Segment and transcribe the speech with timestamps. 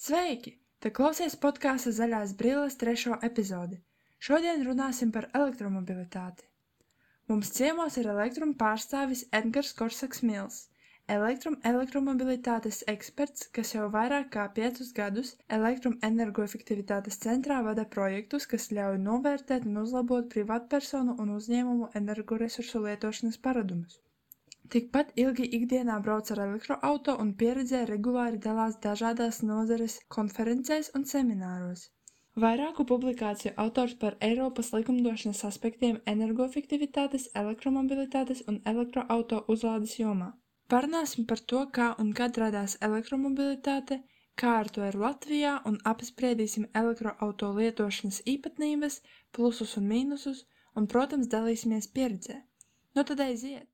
[0.00, 0.50] Sveiki!
[0.84, 3.76] Te klausies podkāstu Zaļās brilles trešo epizodi.
[4.28, 6.46] Šodien runāsim par elektromobilitāti.
[7.32, 10.56] Mums ciemos ir elektruma pārstāvis Edgars Korsaks Mils,
[11.18, 18.70] elektrum elektromobilitātes eksperts, kas jau vairāk kā piecus gadus elektrum energoefektivitātes centrā vada projektus, kas
[18.80, 24.00] ļauj novērtēt un uzlabot privātpersonu un uzņēmumu energoresursu lietošanas paradumus.
[24.70, 31.88] Tikpat ilgi ikdienā brauc ar elektroauto un pieredzē regulāri dalās dažādās nozares konferencēs un semināros.
[32.44, 40.30] Vairāku publikāciju autors par Eiropas likumdošanas aspektiem energoefektivitātes, elektromobilitātes un elektroauto uzlādes jomā.
[40.74, 43.98] Parunāsim par to, kā un kad radās elektromobilitāte,
[44.42, 49.02] kā ar to ir Latvijā un apspriedīsim elektroauto lietošanas īpatnības,
[49.34, 50.46] plusus un mīnusus
[50.76, 52.38] un, protams, dalīsimies pieredzē.
[52.94, 53.69] Nu tad aiziet!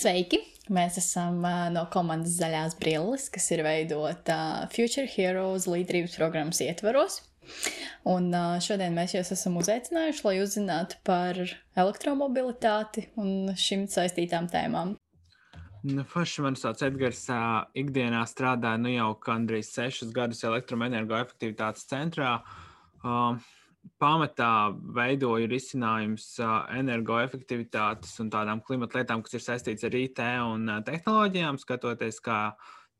[0.00, 0.38] Sveiki!
[0.72, 6.62] Mēs esam uh, no komandas Zaļās brilles, kas ir veidota uh, Future Heroes līderības programmas
[6.64, 7.18] ietvaros.
[8.08, 11.42] Un uh, šodien mēs jūs esam uzaicinājuši, lai uzzinātu par
[11.74, 14.96] elektromobilitāti un šīm saistītām tēmām.
[15.82, 17.22] Nu, Forši man sauc Edgars.
[17.32, 22.34] Uh, ikdienā strādāju nu jau gandrīz sešus gadus elektroenergoefektivitātes centrā.
[23.00, 23.40] Uh,
[24.00, 26.26] pamatā veidoju risinājumus
[26.76, 32.40] energoefektivitātes un tādām klimata lietām, kas ir saistītas ar IT un tehnoloģijām, skatoties, kā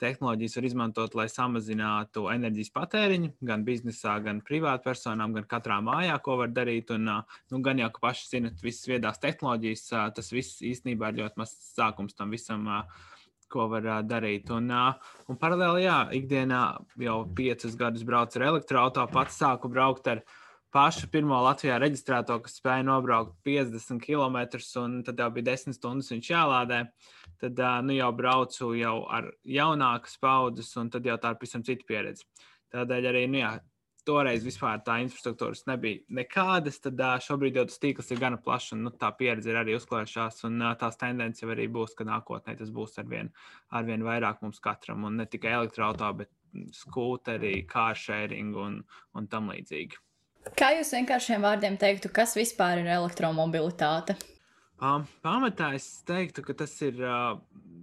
[0.00, 6.38] tehnoloģijas var izmantot, lai samazinātu enerģijas patēriņu gan biznesā, gan privātpersonām, gan katrā mājā, ko
[6.40, 6.92] var darīt.
[6.96, 7.08] Un,
[7.52, 11.72] nu, gan jau, ka paši zinat, visas viedās tehnoloģijas, tas viss īstenībā ir ļoti mazs
[11.76, 12.68] sākums tam visam.
[13.50, 14.46] Ko var uh, darīt.
[14.54, 16.60] Un, uh, un paralēli, jā, ikdienā
[17.02, 20.36] jau piecus gadus braucu ar elektroautorātu, pats sāku braukt ar uh,
[20.74, 24.38] pašu pirmo Latvijā reģistrēto, kas spēja nobraukt 50 km,
[24.82, 26.84] un tad jau bija 10 stundas viņš jālādē.
[27.40, 31.86] Tad nu, jau braucu jau ar jaunākas paudzes, un tad jau tā ir pavisam cita
[31.88, 32.26] pieredze.
[32.70, 33.54] Tādēļ arī nu, jā,
[34.06, 38.84] toreiz vispār tā infrastruktūras nebija nekādas, tad šobrīd jau tas tīkls ir gana plašs, un
[38.86, 42.72] nu, tā pieredze ir arī uzklājušās, un tās tendences jau arī būs, ka nākotnē tas
[42.74, 43.32] būs arvien,
[43.76, 48.80] arvien vairāk mums katram, un ne tikai elektroautorāta, bet skūteri, kāršēring un,
[49.16, 50.00] un tam līdzīgi.
[50.56, 54.16] Kā jūs vienkāršiem vārdiem teiktu, kas vispār ir elektromobilitāte?
[54.80, 57.36] Um, pamatā es teiktu, ka tas ir, uh,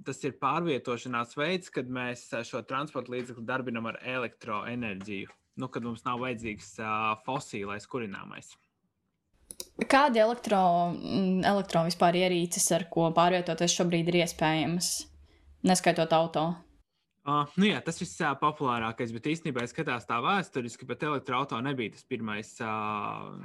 [0.06, 5.30] tas ir pārvietošanās veids, kad mēs šo transporta līdzekli darbinam ar elektroenerģiju.
[5.62, 8.56] Nu, kad mums nav vajadzīgs uh, fosīlais kurināmais.
[9.90, 10.60] Kādi elektro,
[11.46, 14.92] elektro vispār ierīces, ar ko pārvietoties šobrīd ir iespējams,
[15.70, 16.48] neskaitot auto?
[17.28, 21.66] Uh, nu jā, tas viss ir populārākais, bet īstenībā, ja skatās tā vēsturiski, pat elektroautorāta
[21.66, 23.36] nebija tas pirmais uh,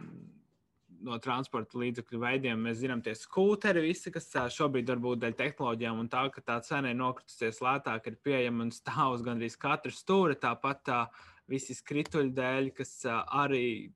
[1.02, 2.62] no transporta līdzekļu veidiem.
[2.66, 6.92] Mēs zinām, tie skūteri, visi, kas šobrīd varbūt dēļ tehnoloģijām un tā, ka tā cena
[6.92, 10.38] ir nokritusies lētāk, ir pieejama un stāv uz gandrīz katra stūra.
[10.38, 13.92] Tāpat uh, visi skrituļu dēļ, kas arī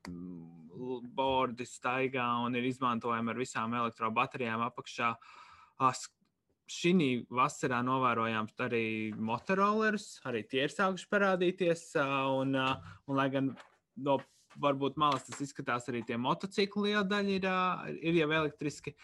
[1.17, 5.15] bordi staigā un ir izmantojami ar visām elektrobaterijām apakšā.
[6.67, 11.93] Šī vasarā novērojām arī motorolerus, arī tie ir sākuši parādīties.
[12.43, 13.53] Un, un lai gan
[14.03, 14.19] no
[14.63, 17.49] varbūt malas tas izskatās, arī tie motocikli liela daļa ir,
[18.11, 18.95] ir jau elektriski.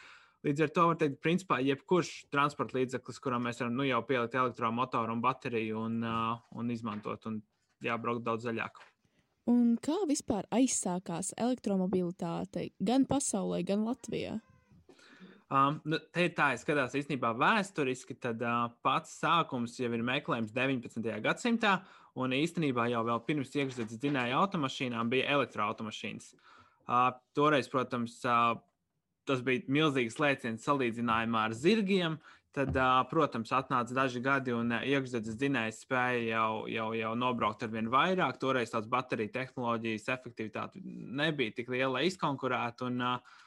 [0.43, 4.35] Līdz ar to var teikt, principā, jebkurš transporta līdzeklis, kuram mēs varam nu, jau pielikt
[4.35, 6.01] elektromotoru un bateriju un,
[6.59, 7.39] un izmantot, un
[7.83, 8.83] jābraukt daudz zaļāk.
[9.51, 14.37] Un kā vispār aizsākās elektromobilitāte gan pasaulē, gan Latvijā?
[15.53, 20.05] Um, nu, te ir tā, es skatos īstenībā vēsturiski, tad uh, pats sākums jau ir
[20.07, 21.11] meklējums 19.
[21.27, 21.75] gadsimtā,
[22.17, 26.31] un īstenībā jau pirms iekšzemes dzinēja automašīnām bija elektroautomašīnas.
[26.87, 28.55] Uh, toreiz, protams, uh,
[29.29, 32.17] tas bija milzīgs lēciens salīdzinājumā ar zirgiem.
[32.53, 32.77] Tad,
[33.09, 38.37] protams, atnāca daži gadi, un iekšzemes dzinējs spēja jau, jau, jau nobraukt ar vien vairāk.
[38.41, 42.91] Toreiz tās bateriju tehnoloģijas efektivitāte nebija tik liela, lai izkonkurētu.
[42.93, 43.41] Un, uh,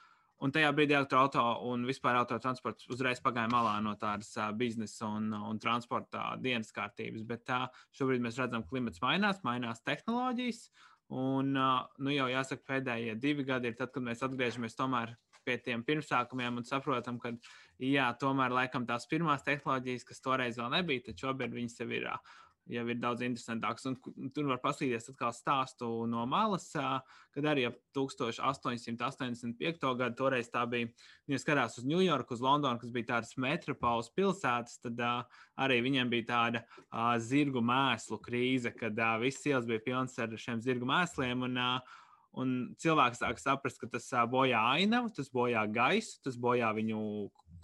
[0.43, 5.61] Un tajā brīdī elektroautorāta un vispār autotransports uzreiz pagāja malā no tādas biznesa un, un
[5.63, 7.23] transporta dienas kārtības.
[7.27, 10.67] Bet uh, šobrīd mēs redzam, ka klimats mainās, mainās tehnoloģijas.
[11.15, 14.75] Un, nu jau jāsaka, pēdējie divi gadi ir tad, kad mēs atgriežamies
[15.45, 17.31] pie tiem pirmsākumiem un saprotam, ka
[17.81, 22.09] jā, tomēr laikam tās pirmās tehnoloģijas, kas toreiz vēl nebija, tad šobrīd viņas jau ir.
[22.65, 23.83] Jau ir daudz interesantāks.
[23.85, 29.91] Un tur var paskatīties atkal stāstu no malas, kad arī ap 1885.
[29.99, 30.89] gadu toreiz tā bija.
[31.29, 35.03] Ja skatās uz Ņujorku, uz Londonu, kas bija tādas metropoles pilsētas, tad
[35.61, 36.63] arī viņiem bija tāda
[37.21, 41.45] zirgu mēslu krīze, kad viss ielas bija pilns ar šiem zirgu mēsliem.
[41.45, 41.61] Un,
[42.35, 42.49] Un
[42.83, 46.97] cilvēks sāk saprast, ka tas bojā ainavu, tas bojā gaisu, tas bojā viņu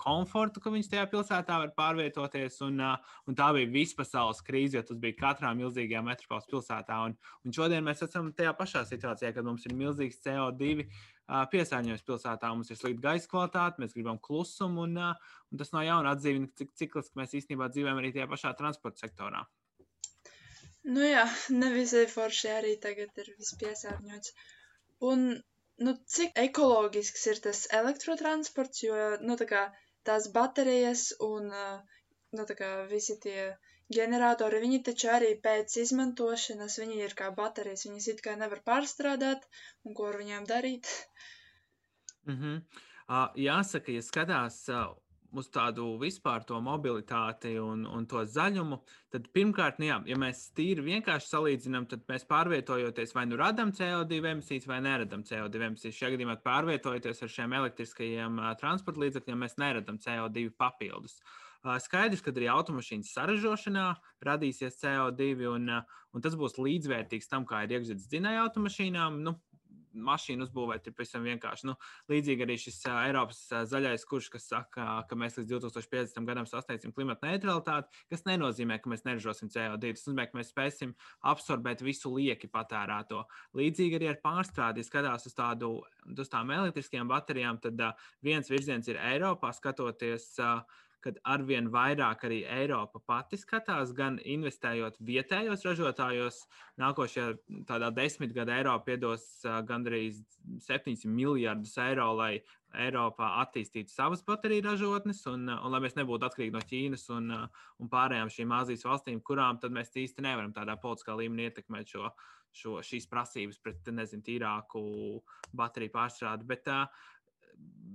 [0.01, 2.57] komfortu, ka viņš tajā pilsētā var pārvietoties.
[2.65, 7.00] Un, un tā bija vispasaules krīze, jo tas bija katrā milzīgajā metropoles pilsētā.
[7.07, 10.88] Un, un šodien mēs esam tajā pašā situācijā, kad mums ir milzīgs CO2
[11.51, 16.15] piesārņojums pilsētā, mums ir slikta gaisa kvalitāte, mēs gribam klusumu, un, un tas no jauna
[16.15, 19.45] atzīmina, cik cikliski mēs īstenībā dzīvojam arī tajā pašā transporta sektorā.
[20.95, 24.33] Nu jā, nevisai forši arī tagad ir viss piesārņots.
[25.12, 25.27] Un,
[25.86, 29.68] nu, cik ekoloģisks ir tas elektrotransports, jo, nu, kā
[30.09, 31.51] tās baterijas un,
[32.38, 33.50] nu, tā visi tie
[33.98, 39.45] ģeneratori, viņi taču arī pēc izmantošanas, viņi ir kā baterijas, viņas it kā nevar pārstrādāt,
[39.86, 40.89] un ko ar viņām darīt.
[42.30, 42.57] Mm -hmm.
[43.09, 44.95] uh, jāsaka, ja skatās uh,
[45.38, 48.80] uz tādu vispār to mobilitāti un, un to zaļumu,
[49.13, 53.72] tad pirmkārt, nu jā, ja mēs tīri vienkārši salīdzinām, tad mēs pārvietojoties vai nu radām
[53.75, 55.98] CO2 emisijas vai neradām CO2 emisijas.
[56.00, 61.22] Šajā gadījumā pārvietojoties ar šiem elektriskajiem transporta līdzekļiem, mēs neradām CO2 papildus.
[61.62, 63.86] Skaidrs, ka arī automašīnas saražošanā
[64.25, 69.19] radīsies CO2, un, un tas būs līdzvērtīgs tam, kā ir iekšzemes dzinēja automašīnām.
[69.22, 69.36] Nu,
[69.94, 71.68] mašīnu uzbūvēt ir pavisam vienkārši.
[71.70, 71.76] Nu,
[72.12, 73.42] līdzīgi arī šis Eiropas
[73.72, 76.26] zaļais kurs, kas saka, ka mēs līdz 2050.
[76.28, 79.94] gadam sasniegsim klimata neutralitāti, kas nenozīmē, ka mēs neražosim CO2.
[79.98, 80.94] Tas nozīmē, ka mēs spēsim
[81.32, 83.24] absorbēt visu lieki patērēto.
[83.58, 85.74] Līdzīgi arī ar pārstrādi, skatās uz, tādu,
[86.12, 87.84] uz tām elektriskajām baterijām, tad
[88.24, 90.32] viens virziens ir Eiropā skatoties.
[90.40, 96.42] Uh, kad arvien vairāk arī Eiropa pati skatās, gan investējot vietējos ražotājos.
[96.81, 99.27] Nākošajā tādā desmitgadē Eiropa iedos
[99.68, 100.21] gandrīz
[100.68, 102.33] 700 miljardus eiro, lai
[102.71, 107.31] Eiropā attīstītu savas bateriju ražotnes, un, un lai mēs nebūtu atkarīgi no Ķīnas un,
[107.81, 112.12] un pārējām šīm Azijas valstīm, kurām mēs īsti nevaram tādā politiskā līmenī ietekmēt šo,
[112.56, 114.86] šo, šīs prasības pret nezinu, tīrāku
[115.57, 116.48] bateriju pārstrādi.
[116.48, 117.12] Bet, uh,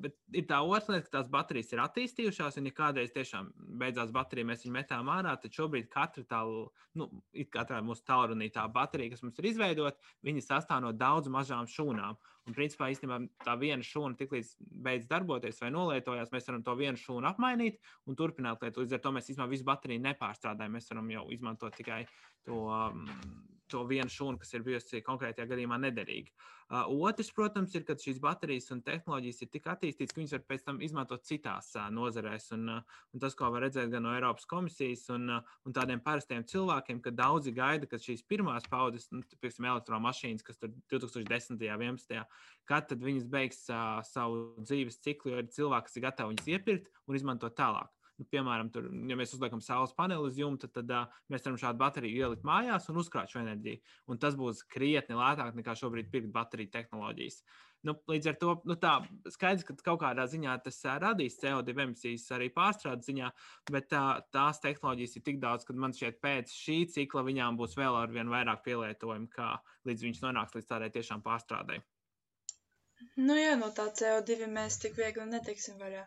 [0.06, 3.48] bet ir tā otra lieta, ka tās baterijas ir attīstījušās, un, ja kādreiz tiešām
[3.80, 6.42] beidzās baterija, mēs viņu metām ārā, tad šobrīd katra tā,
[6.98, 7.08] nu,
[7.54, 12.18] katrā mūsu tālrunī tā baterija, kas mums ir izveidota, viņi sastāv no daudz mazām šūnām.
[12.46, 14.52] Un, principā, īstenībā tā viena šūna tiklīdz
[14.84, 18.84] beidz darboties vai nolietojās, mēs varam to vienu šūnu apmainīt un turpināt lietot.
[18.84, 20.78] Līdz ar to mēs īstenībā visu bateriju nepārstrādājam.
[20.78, 22.04] Mēs varam jau izmantot tikai
[22.46, 23.08] to, um,
[23.70, 26.32] to vienu šūnu, kas ir bijusi konkrētajā gadījumā nederīga.
[26.66, 30.42] Uh, otrs, protams, ir, ka šīs baterijas un tehnoloģijas ir tik attīstītas, ka viņas var
[30.50, 32.48] pēc tam izmantot citās uh, nozarēs.
[32.56, 36.02] Un, uh, un tas, ko var redzēt gan no Eiropas komisijas un, uh, un tādiem
[36.02, 41.54] parastiem cilvēkiem, ka daudzi gaida, ka šīs pirmās paudzes, nu, piemēram, elektromašīnas, kas tur 2010.
[41.54, 42.26] un 2011
[42.66, 46.90] kad viņas beigs uh, savu dzīves ciklu, jo ir cilvēki, kas ir gatavi viņas iepirkt
[47.06, 47.92] un izmantot tālāk.
[48.16, 51.80] Nu, piemēram, tur, ja mēs uzliekam saules paneli uz jumta, tad, uh, mēs varam šādu
[51.82, 53.82] bateriju ielikt mājās un uzkrāt šo enerģiju.
[54.08, 57.42] Un tas būs krietni lētāk nekā šobrīd pirkt bateriju tehnoloģijas.
[57.84, 58.94] Nu, līdz ar to nu, tā,
[59.34, 63.28] skaidrs, ka kaut kādā ziņā tas uh, radīs CO2 emisijas arī pārstrādes ziņā,
[63.68, 67.76] bet uh, tās tehnoloģijas ir tik daudz, ka man šķiet, pēc šī cikla viņām būs
[67.76, 69.52] vēl ar vien vairāk pielietojumu, kā
[69.86, 71.82] līdz viņas nonāks līdz tādai tiešām pārstrādei.
[73.20, 76.06] Nu jā, no tā CO2 mēs tik viegli netiksim vaļā.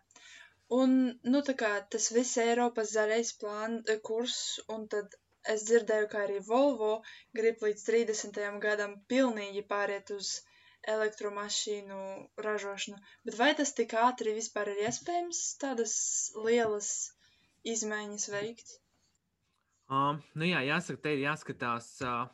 [0.77, 0.91] Un,
[1.33, 4.37] nu, tā kā tas viss Eiropas zaļais plāns, eh, kurs,
[4.75, 5.15] un tad
[5.53, 6.91] es dzirdēju, ka arī Volvo
[7.39, 8.59] grib līdz 30.
[8.65, 10.31] gadam pilnīgi pāriet uz
[10.93, 12.01] elektromašīnu
[12.45, 13.01] ražošanu.
[13.25, 15.95] Bet vai tas tik ātri vispār ir iespējams tādas
[16.47, 16.91] lielas
[17.73, 18.75] izmaiņas veikt?
[19.89, 21.95] Um, nu jā, jāsaka, te ir jāskatās.
[22.05, 22.27] Uh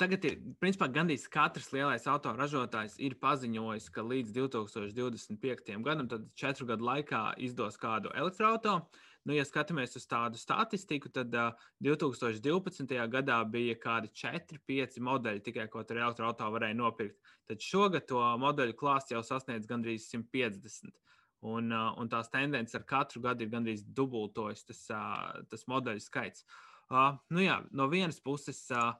[0.00, 5.74] tagad ir, principā, gandrīz katrs lielais autoražotājs ir paziņojis, ka līdz 2025.
[5.84, 9.02] gadam, tad četru gadu laikā izdos kādu elektroautorātu.
[9.24, 12.90] Nu, ja skatāmies uz tādu statistiku, tad uh, 2012.
[13.12, 17.32] gadā bija kādi 4-5 modeļi, tikai ko ar elektroautorātu varēja nopirkt.
[17.48, 20.92] Tad šogad to modeļu klāsts jau sasniedz gandrīz 150.
[21.44, 26.04] Un, uh, un tās tendences ar katru gadu ir gandrīz dubultojas tas, uh, tas modeļu
[26.04, 26.44] skaits.
[26.92, 28.60] Uh, nu jā, no vienas puses.
[28.72, 28.92] Uh,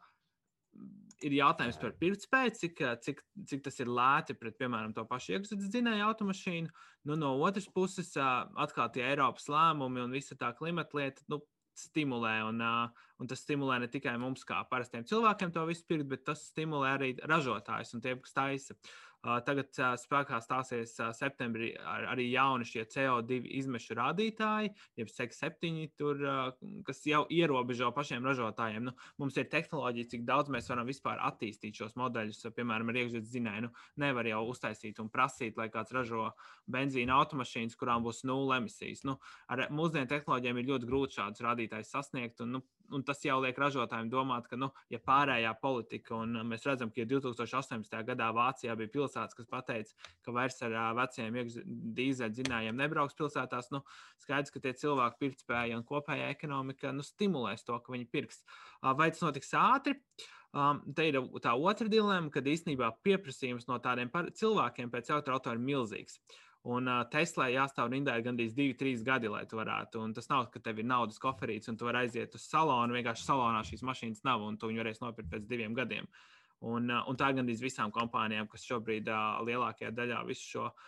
[1.25, 5.71] ir jautājums par pirktspēju, cik, cik, cik tas ir lēti pret, piemēram, to pašu iekšzemes
[5.73, 6.75] dzinēju automašīnu.
[7.09, 11.25] Nu, no otras puses, atkal tie Eiropas lēmumi un visa tā klimata lieta.
[11.33, 11.41] Nu,
[11.79, 12.37] stimulē.
[12.51, 12.63] Un,
[13.23, 16.89] Un tas stimulē ne tikai mums, kā parastiem cilvēkiem, to visu pirkt, bet tas stimulē
[16.97, 18.75] arī ražotājus un tiem, kas taisa.
[19.25, 26.21] Tagad spēkā stāsies septembrī ar, arī jauni šie CO2 izmešu rādītāji, jeb SEC 7, tur,
[26.85, 28.91] kas jau ierobežo pašiem ražotājiem.
[28.91, 32.43] Nu, mums ir tehnoloģija, cik daudz mēs varam vispār attīstīt šos modeļus.
[32.55, 33.73] Piemēram, ar iekšzemes zinēju, nu,
[34.05, 36.29] nevar jau uztaisīt un prasīt, lai kāds ražo
[36.71, 39.07] benzīna automašīnas, kurām būs nulle emisijas.
[39.09, 39.17] Nu,
[39.49, 42.45] ar mūsdienu tehnoloģijām ir ļoti grūti šādus rādītājus sasniegt.
[42.45, 46.67] Un, nu, un tas jau liek ražotājiem domāt, ka, nu, ja pārējā politika, un mēs
[46.69, 47.97] redzam, ka 2018.
[48.11, 51.41] gadā Vācijā bija pilsētas, kas teica, ka vairs ar veciem
[51.99, 53.83] dīzeļdzinējiem nebrauks pilsētās, nu,
[54.23, 58.43] skaidrs, ka tie cilvēki pirktspēja un kopējā ekonomika nu, stimulēs to, ka viņi pirks.
[58.85, 59.99] Vai tas notiks ātri?
[60.55, 65.73] Um, te ir tā otra dilemma, kad īstenībā pieprasījums no tādiem cilvēkiem pēc elektroautoriem ir
[65.73, 66.21] milzīgs.
[66.65, 70.01] Un uh, Teslā jāstāv rindā gandrīz 2-3 gadi, lai tu varētu.
[70.01, 72.97] Un tas nav, ka tev ir naudas koferīts un tu vari aiziet uz salonu.
[72.97, 76.09] Vienkārši salonā šīs mašīnas nav, un tu viņu varēsi nopirkt pēc diviem gadiem.
[76.65, 80.63] Un, uh, un tā ir gandrīz visām kompānijām, kas šobrīd uh, lielākajā daļā visu šo
[80.71, 80.79] uh,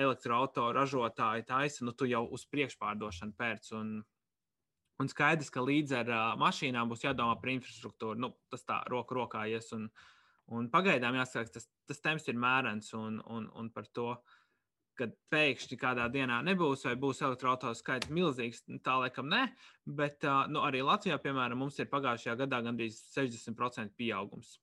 [0.00, 3.68] elektroautorātu ražotāju taisa, nu tu jau uz priekšpārdošanu pērc.
[3.76, 3.92] Un,
[5.04, 8.16] un skaidrs, ka līdz ar uh, mašīnām būs jādomā par infrastruktūru.
[8.24, 9.68] Nu, tas tā roku rokā ies.
[9.76, 9.90] Un,
[10.56, 14.08] un pagaidām jāsaka, tas, tas temps ir mērens un, un, un par to.
[14.16, 14.42] Uh,
[14.98, 18.64] kad pēkšņi kādā dienā nebūs, vai būs elektroautorāta skaits milzīgs.
[18.84, 19.44] Tā laikam ne,
[19.86, 24.56] bet nu, arī Latvijā, piemēram, mums ir pagājušajā gadā gandrīz 60% pieaugums.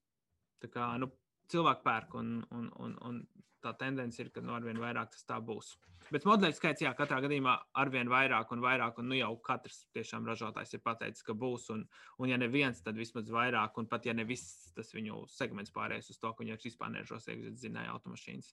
[0.63, 1.11] Tā kā nu,
[1.51, 3.23] cilvēki pērk, un, un, un, un
[3.63, 5.73] tā tendence ir, ka nu, arvien vairāk tas tā būs.
[6.11, 10.27] Bet modeļu skaits, jā, katrā gadījumā arvien vairāk un vairāk, un nu, jau katrs tiešām
[10.27, 11.85] ražotājs ir pateicis, ka būs, un,
[12.19, 16.11] un ja neviens, tad vismaz vairāk, un pat ja ne viss tas viņu segments pārējais
[16.11, 18.51] uz to, ka viņi vispār neražos iekšzemes zināja automašīnas.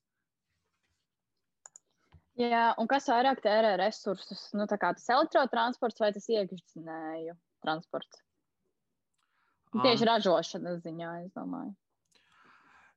[2.41, 4.47] Jā, un kas vairāk tērē resursus?
[4.57, 8.23] Nu, tas elektrotransports vai tas iekšzemes transports?
[9.75, 11.75] Um, Tieši ražošanas ziņā, es domāju.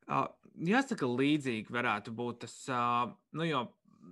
[0.03, 0.27] Uh,
[0.67, 3.65] jāsaka, līdzīgi varētu būt tas, uh, nu, jo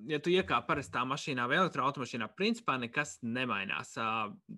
[0.10, 3.93] ja tu iekāp parastā mašīnā vai elektroautomašīnā, principā nekas nemainās.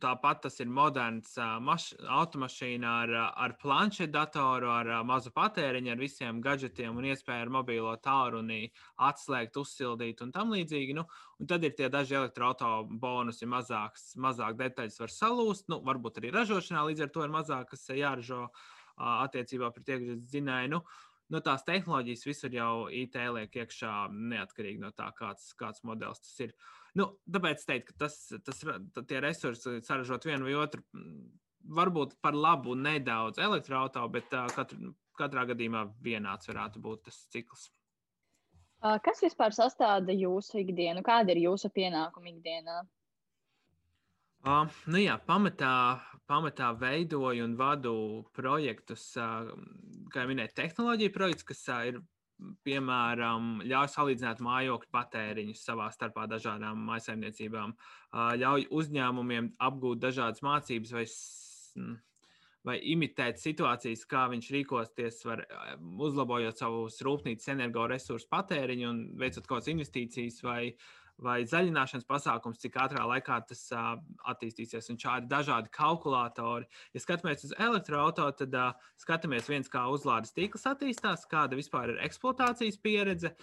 [0.04, 3.14] Tāpat tas ir moderns maš, automašīna ar,
[3.46, 8.68] ar planšetdatoru, ar mazu patēriņu, ar visiem gadgetiem un iespēju ar mobilo tālruni
[9.10, 10.98] atslēgt, uzsildīt un tam līdzīgi.
[10.98, 11.08] Nu,
[11.40, 16.34] un tad ir tie daži elektroautorāta bonusi, mazāks, mazāk detaļas var salūst, nu, varbūt arī
[16.36, 18.48] ražošanā līdz ar to ir mazāk, kas jāražo
[18.98, 20.76] attiecībā pret iekšzemes zināju.
[20.76, 20.84] Nu,
[21.32, 23.94] nu, tās tehnoloģijas visur jau IT liek iekšā,
[24.34, 26.56] neatkarīgi no tā, kāds, kāds modelis tas ir.
[27.00, 28.60] Nu, tāpēc es teiktu, ka tas, tas,
[29.10, 30.84] tie resursi, saražot vienu vai otru,
[31.64, 37.70] varbūt par labu nedaudz elektroautorātu, bet uh, katru, katrā gadījumā vienāds varētu būt tas cikls.
[38.84, 41.06] Kas vispār sastāda jūsu ikdienu?
[41.08, 42.82] Kāda ir jūsu pienākuma ikdienā?
[44.44, 47.94] Uh, nu jā, pamatā, pamatā veidoju un vadu
[48.36, 49.48] projektus, uh,
[50.12, 52.02] kā jau minēju, tehnoloģiju projekts, kas uh, ir
[52.68, 57.72] piemēram, ļauj salīdzināt mājokļu patēriņus savā starpā dažādām maisaimniecībām,
[58.42, 61.06] ļauj uzņēmumiem apgūt dažādas mācības vai,
[62.68, 65.46] vai imitēt situācijas, kā viņš rīkosties, var,
[66.10, 72.60] uzlabojot savus rūpnīcas energoresursu patēriņu un veicot kaut kādas investīcijas vai uh, vai zaļināšanas pasākums,
[72.62, 73.94] cik ātrā laikā tas uh,
[74.32, 74.90] attīstīsies.
[74.92, 76.70] Un šādi dažādi kalkulatori.
[76.94, 82.02] Ja skatāmies uz elektroautorātu, tad uh, skatāmies viens, kā uzlādes tīkls attīstās, kāda vispār ir
[82.08, 83.34] eksploatācijas pieredze,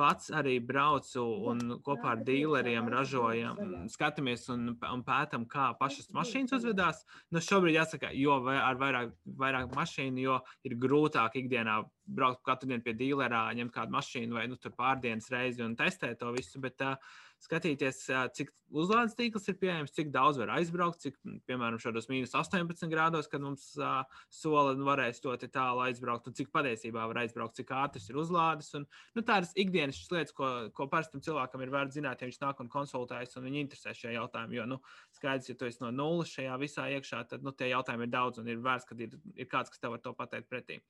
[0.00, 3.58] pats arī braucu un kopā ar dīleriem ražojam,
[3.92, 7.02] skatāmies un, un pētām, kā pašas mašīnas uzvedās.
[7.34, 11.82] Nu, šobrīd jāsaka, jo ar vairāk, vairāk mašīnu, jo ir grūtāk ikdienā
[12.16, 16.32] braukt katru dienu pie dīlerā, ņemt kādu mašīnu vai nu, pārdienas reizi un testēt to
[16.36, 16.62] visu.
[16.62, 18.02] Bet, uh, skatīties,
[18.36, 18.50] cik
[18.82, 21.16] uzlādes tīkls ir pieejams, cik daudz var aizbraukt, cik,
[21.48, 24.02] piemēram, šādos mīnus 18 grādos, kad mums uh,
[24.32, 28.70] sola varēs ļoti tālu aizbraukt, un cik patiesībā var aizbraukt, cik ātrs ir uzlādes.
[28.76, 28.84] Un,
[29.16, 32.72] nu, tādas ikdienas lietas, ko, ko parastam cilvēkam ir vērts zināt, ja viņš nāk un
[32.72, 34.60] konsultējas, un viņu interesē šie jautājumi.
[34.60, 34.80] Jo, nu,
[35.16, 38.42] skaidrs, ja tu esi no nulles šajā visā iekšā, tad nu, tie jautājumi ir daudz,
[38.42, 40.82] un ir vērts, ka ir, ir kāds, kas tev var to pateikt pretī.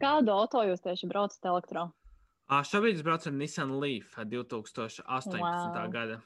[0.00, 1.92] Kādu auto jūs tieši braucat elektronikā?
[2.68, 5.40] Šobrīd es braucu ar Nissan Leaf 2018.
[5.40, 5.90] Wow.
[5.92, 6.20] gada.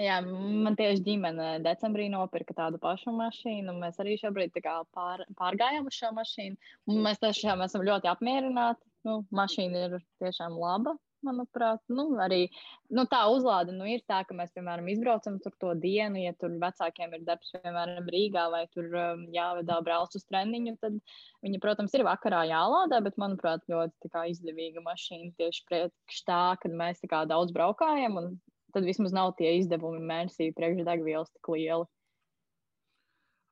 [0.00, 3.74] Jā, man tieši ģimene decembrī nopirka tādu pašu mašīnu.
[3.82, 4.56] Mēs arī šobrīd
[4.96, 6.56] pār, pārgājām uz šo mašīnu.
[7.04, 8.80] Mēs tiešām esam ļoti apmierināti.
[9.04, 11.82] Nu, mašīna ir tiešām laba manuprāt.
[11.92, 12.46] Nu, arī
[12.92, 16.54] nu, tā uzlāde nu, ir tā, ka mēs, piemēram, izbraucam tur to dienu, ja tur
[16.62, 20.98] vecākiem ir darbs, piemēram, Rīgā vai tur um, jāvedā brauc uz treniņu, tad
[21.46, 26.78] viņi, protams, ir vakarā jālādē, bet, manuprāt, ļoti kā, izdevīga mašīna tieši priekš tā, kad
[26.82, 28.32] mēs tā kā daudz braukājam, un
[28.72, 31.88] tad vismaz nav tie izdevumi mēnesī priekš degvielas tik lieli.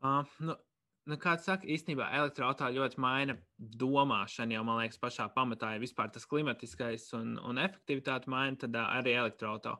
[0.00, 0.54] Uh, nu,
[1.10, 4.56] nu, kāds saka, īstenībā elektroautorāta ļoti maina domāšanu.
[4.56, 9.16] Jau man liekas, pašā pamatā ir vispār tas klimatiskais un, un efektivitāte maina, tad arī
[9.18, 9.78] elektroautorāta.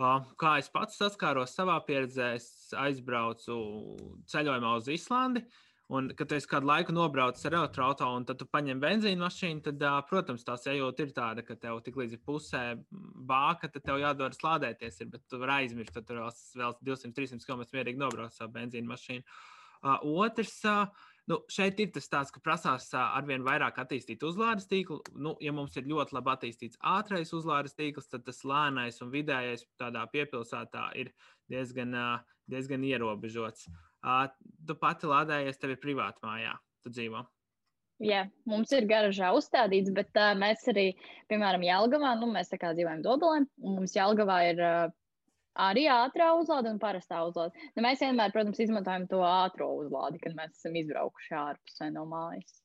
[0.00, 2.46] Uh, kā es pats saskāros savā pieredzē, es
[2.78, 3.56] aizbraucu
[4.30, 5.44] ceļojumā uz Islandi.
[5.90, 9.82] Un, kad tu kādu laiku nobraucis ar elektroautorātu, un tad tu paņem benzīna mašīnu, tad,
[10.06, 12.62] protams, tā sajūta ir tāda, ka tev tik līdz pusē
[13.26, 15.00] bāka, tad tev jādodas lādēties.
[15.02, 19.26] Ir, bet tu vari aizmirst, tad tur vēl 200-300 km mierīgi nobrauc savu benzīna mašīnu.
[19.26, 20.56] Uh, otrs,
[21.30, 25.00] nu, šeit ir tas tāds, ka prasās arvien vairāk attīstīt uzlādes tīklu.
[25.14, 29.66] Nu, ja mums ir ļoti labi attīstīts ātrais uzlādes tīkls, tad tas lēnais un vidējais
[29.80, 31.12] tādā piepilsētā ir
[31.50, 31.96] diezgan,
[32.50, 33.68] diezgan ierobežots.
[34.66, 37.26] Tu pati lādējies, tev ir privāti mājā, tu dzīvo.
[38.00, 40.86] Jā, mums ir garažā uzstādīts, bet uh, mēs arī,
[41.28, 44.94] piemēram, Jālgavā, nu, mēs tā kā dzīvojam Dobelē, un mums Jālgavā ir uh,
[45.58, 47.68] arī ātrā uzlāde un parastā uzlāde.
[47.76, 52.60] Nu, mēs vienmēr, protams, izmantojam to ātrā uzlādi, kad mēs esam izbraukuši ārpusē no mājas.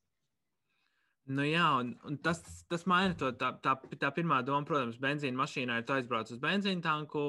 [1.26, 2.38] Nu jā, un, un tas,
[2.70, 3.32] tas maina to.
[3.34, 7.24] Tā, tā, tā pirmā doma, protams, benzīna mašīnā ir aizbraukt uz benzīna tanku,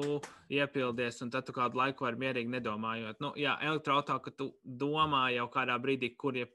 [0.53, 3.17] iepildies, un tad tu kādu laiku vari mierīgi nedomājot.
[3.25, 6.45] Nu, jā, elektroautorā, ka tu domā jau kādā brīdī, kur, ja,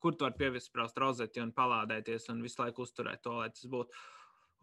[0.00, 4.00] kur tu vari pieviest rozeti un palādēties un visu laiku uzturēt to, lai tas būtu.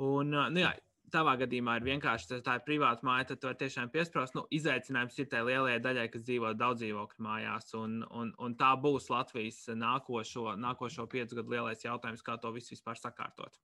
[0.02, 0.74] Un, nu, jā,
[1.12, 4.36] tavā gadījumā ir vienkārši tas, tā ir privāta māja, tad tu vari tiešām piesprāst.
[4.38, 7.74] Nu, izaicinājums ir tai lielajai daļai, kas dzīvo daudz dzīvokļu mājās.
[7.80, 12.76] Un, un, un tā būs Latvijas nākošo, nākošo piecu gadu lielais jautājums, kā to visu
[12.76, 13.60] vispār sakārtot.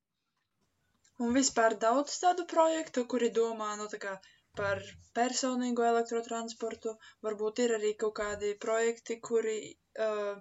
[1.20, 4.16] Un vispār daudz tādu projektu, kuri domā nu, kā,
[4.60, 4.84] par
[5.18, 6.96] personīgo elektrotransportu.
[7.26, 10.38] Varbūt ir arī kaut kādi projekti, kuri uh,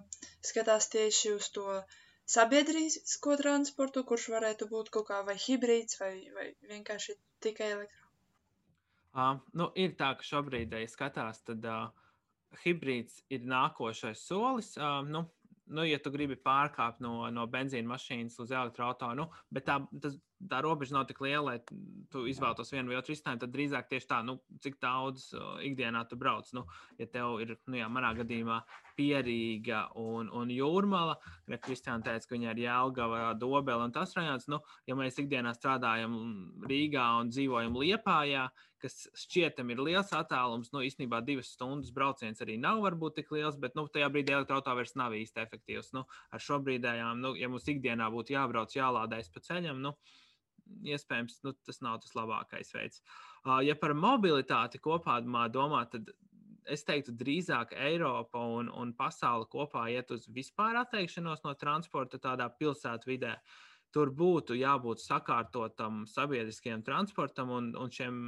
[0.51, 1.99] skatās tieši uz to uh,
[2.29, 8.05] sabiedrisko transportu, kurš varētu būt kaut kā vai hibrīds vai, vai vienkārši tikai elektro?
[9.09, 11.89] Uh, nu, ir tā, ka šobrīd, ja skatās, tad uh,
[12.63, 14.75] hibrīds ir nākošais solis.
[14.77, 15.23] Uh, nu,
[15.73, 20.19] nu, ja tu gribi pārkāpt no, no benzīna mašīnas uz elektroautorātu, nu, bet tā, tas,
[20.47, 24.07] tā robeža nav tik liela, lai tu izvēlētos vienu vai otru risinājumu, tad drīzāk tieši
[24.09, 26.47] tā, nu, cik daudz uh, ikdienā tu brauc.
[26.55, 26.63] Nu,
[26.99, 28.61] ja tev ir, nu, jā, manā gadījumā,
[28.99, 31.17] pierīga un, un jūrmala,
[31.49, 35.53] kad Kristiāna teica, ka viņa ir Jēlgava, Dobela un tas rajons, nu, ja mēs ikdienā
[35.57, 36.15] strādājam
[36.69, 38.47] Rīgā un dzīvojam Liepājā,
[38.79, 43.59] kas šķietam ir liels attālums, nu, īstenībā divas stundas brauciens arī nav varbūt tik liels,
[43.59, 45.91] bet, nu, tajā brīdī elektroautorā vairs nav īsti efektīvs.
[45.97, 49.95] Nu, ar šo brīdējām, nu, ja mums ikdienā būtu jābrauc, jālādējas pa ceļam, nu,
[50.93, 53.03] iespējams, nu, tas nav tas labākais veids.
[53.45, 55.19] Uh, ja par mobilitāti kopā
[55.51, 56.11] domā, tad
[56.69, 62.49] es teiktu, drīzāk Eiropa un, un pasaule kopā iet uz vispār atteikšanos no transporta tādā
[62.59, 63.35] pilsētvidē.
[63.89, 68.19] Tur būtu jābūt sakārtotam sabiedriskajam transportam un, un šiem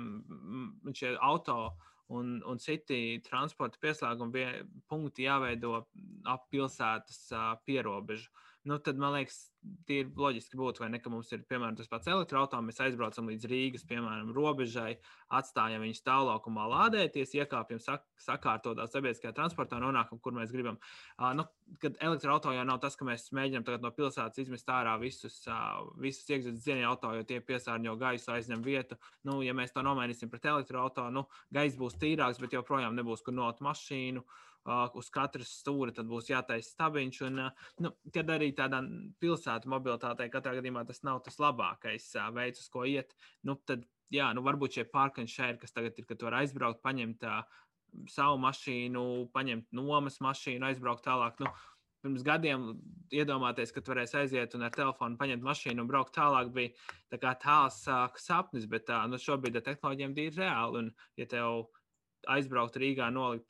[0.97, 1.75] šie auto
[2.11, 4.47] un, un citi transporta pieslēguma
[4.89, 5.83] punkti jāveido
[6.25, 7.27] ap pilsētas
[7.67, 8.31] pierobežu.
[8.63, 9.37] Nu, tad man liekas,
[9.89, 13.31] tie ir loģiski būtu, vai ne, ka mums ir, piemēram, tas pats elektroautorāts, mēs aizbraucam
[13.31, 14.91] līdz Rīgas, piemēram, robežai,
[15.33, 20.77] atstājam viņu stāvlaukumā lādēties, iekāpjam sak sakārtotā sabiedriskajā transportā, nonākam, kur mēs gribam.
[21.17, 21.47] Uh, nu,
[21.81, 26.29] kad elektroautorāts jau nav tas, ka mēs mēģinām no pilsētas izmest ārā visus, uh, visus
[26.29, 28.99] iekšzemes dzinieku auto, jo tie piesārņo gaisu, aizņem vietu.
[29.25, 33.33] Nu, ja mēs to nomainīsim pret elektroautorātu, nu, gaiss būs tīrāks, bet joprojām nebūs kur
[33.41, 34.21] not mašīnu.
[34.21, 37.21] Uh, uz katras stūra tad būs jātaisa stabiņš.
[37.27, 37.41] Un,
[37.85, 38.81] nu, kad arī tādā
[39.21, 43.15] pilsētu mobilitātei katrā gadījumā tas nav tas labākais veids, uz ko iet,
[43.47, 46.81] nu, tad jā, nu, varbūt šie pārkaņi šeit, kas tagad ir, ka tu vari aizbraukt,
[46.85, 47.27] paņemt
[48.11, 49.03] savu mašīnu,
[49.35, 51.41] paņemt nomas mašīnu, aizbraukt tālāk.
[51.41, 51.51] Nu,
[52.01, 52.71] pirms gadiem
[53.13, 56.73] iedomāties, ka tu varēsi aiziet un ar telefonu paņemt mašīnu un braukt tālāk, bija
[57.13, 57.83] tā kā tāls
[58.23, 60.85] sapnis, bet tā, nu, šobrīd ar tehnoloģiem ir reāli.
[60.85, 61.67] Un, ja tev
[62.31, 63.47] aizbraukt Rīgā, nolikt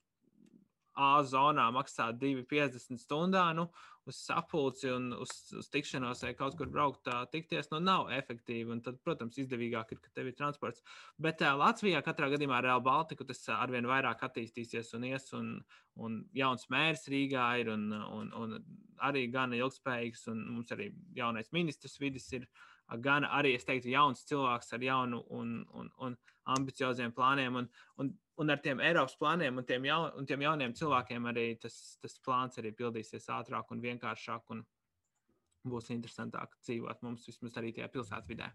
[1.01, 3.67] A zonā maksā 2,50 stundā nu,
[4.05, 8.69] uz sapulci un uz, uz tikšanos vai kaut kur braukt, tā tikties, nu nav efektīvi.
[8.73, 10.83] Un tad, protams, izdevīgāk ir, ka tev ir transports.
[11.21, 15.53] Bet uh, Latvijā katrā gadījumā ar Real Baltiku tas arvien vairāk attīstīsies un ies, un,
[16.01, 18.57] un jauns mērs Rīgā ir un, un, un
[19.05, 22.49] arī gana ilgspējīgs, un mums arī jaunais ministrs vidis ir
[22.99, 26.17] gan arī, es teiktu, jauns cilvēks ar jaunu un, un, un
[26.57, 27.61] ambicioziem plāniem.
[27.61, 27.69] Un,
[28.01, 31.75] un un ar tiem Eiropas plāniem un tiem, jaun, un tiem jauniem cilvēkiem arī tas,
[32.01, 34.53] tas plāns arī pildīsies ātrāk un vienkāršāk.
[34.55, 34.63] Un
[35.71, 38.47] būs interesantāk dzīvot mums vismaz arī tajā pilsētvidē.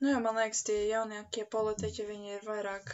[0.00, 2.92] Nu, jā, man liekas, tie jaunākie politiķi ir vairāk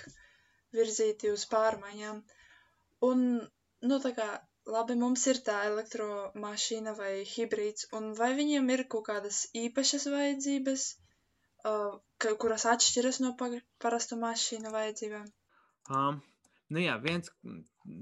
[0.74, 2.22] virzīti uz pārmaiņām.
[3.06, 3.26] Un,
[3.90, 4.28] nu, tā kā
[4.70, 10.86] labi, mums ir tā elektromašīna vai hibrīds, un vai viņiem ir kaut kādas īpašas vajadzības,
[11.70, 11.98] uh,
[12.42, 15.28] kuras atšķiras no parastu mašīnu vajadzībām?
[15.90, 16.18] Um,
[16.74, 17.30] nu jā, viens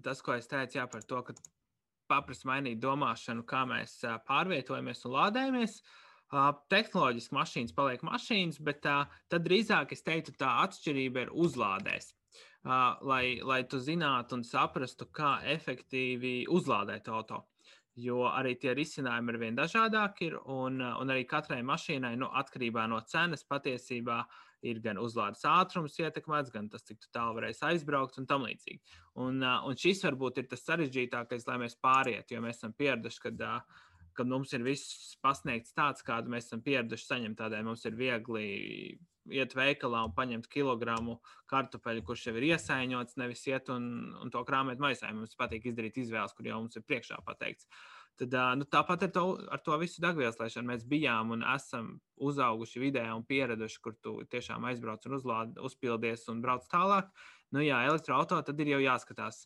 [0.04, 1.36] tas, ko es teicu jā, par to, ka
[2.08, 5.78] paprasti mainīt domāšanu, kā mēs uh, pārvietojamies un lādējamies.
[6.34, 12.14] Uh, tehnoloģiski mašīnas paliek mašīnas, bet uh, tad drīzāk es teiktu, tā atšķirība ir uzlādēs.
[12.64, 17.42] Lai, lai tu zinātu un saprastu, kā efektīvi uzlādēt auto.
[17.94, 22.98] Jo arī tie risinājumi ir vien dažādāki, un, un arī katrai mašīnai, nu, atkarībā no
[23.06, 24.22] cenas, patiesībā
[24.66, 28.80] ir gan uzlādes ātrums ietekmēts, gan tas, cik tālu varēs aizbraukt un tam līdzīgi.
[29.22, 33.44] Un, un šis varbūt ir tas sarežģītākais, lai mēs pārietu, jo mēs esam pieraduši, kad,
[34.16, 37.38] kad mums ir viss pasniegts tāds, kādu mēs esam pieraduši saņemt.
[37.44, 38.48] Tādēļ mums ir viegli
[39.32, 41.18] iet veikalā un paņemt kilogramu
[41.50, 43.86] kartupeļu, kurš jau ir iesaiņots, nevis iet un,
[44.20, 45.12] un to krāpēt maisā.
[45.14, 47.68] Mums patīk izdarīt izvēles, kur jau mums ir priekšā pateikts.
[48.20, 52.82] Tad, nu, tāpat ar to, ar to visu degvielas laišanu mēs bijām un esam uzauguši
[52.84, 57.10] vidē un pieraduši, kur tu tiešām aizbrauc un uzlādi, uzpildies un brauc tālāk.
[57.54, 59.44] Nu, jā, elektroautorāta tad ir jau jāskatās.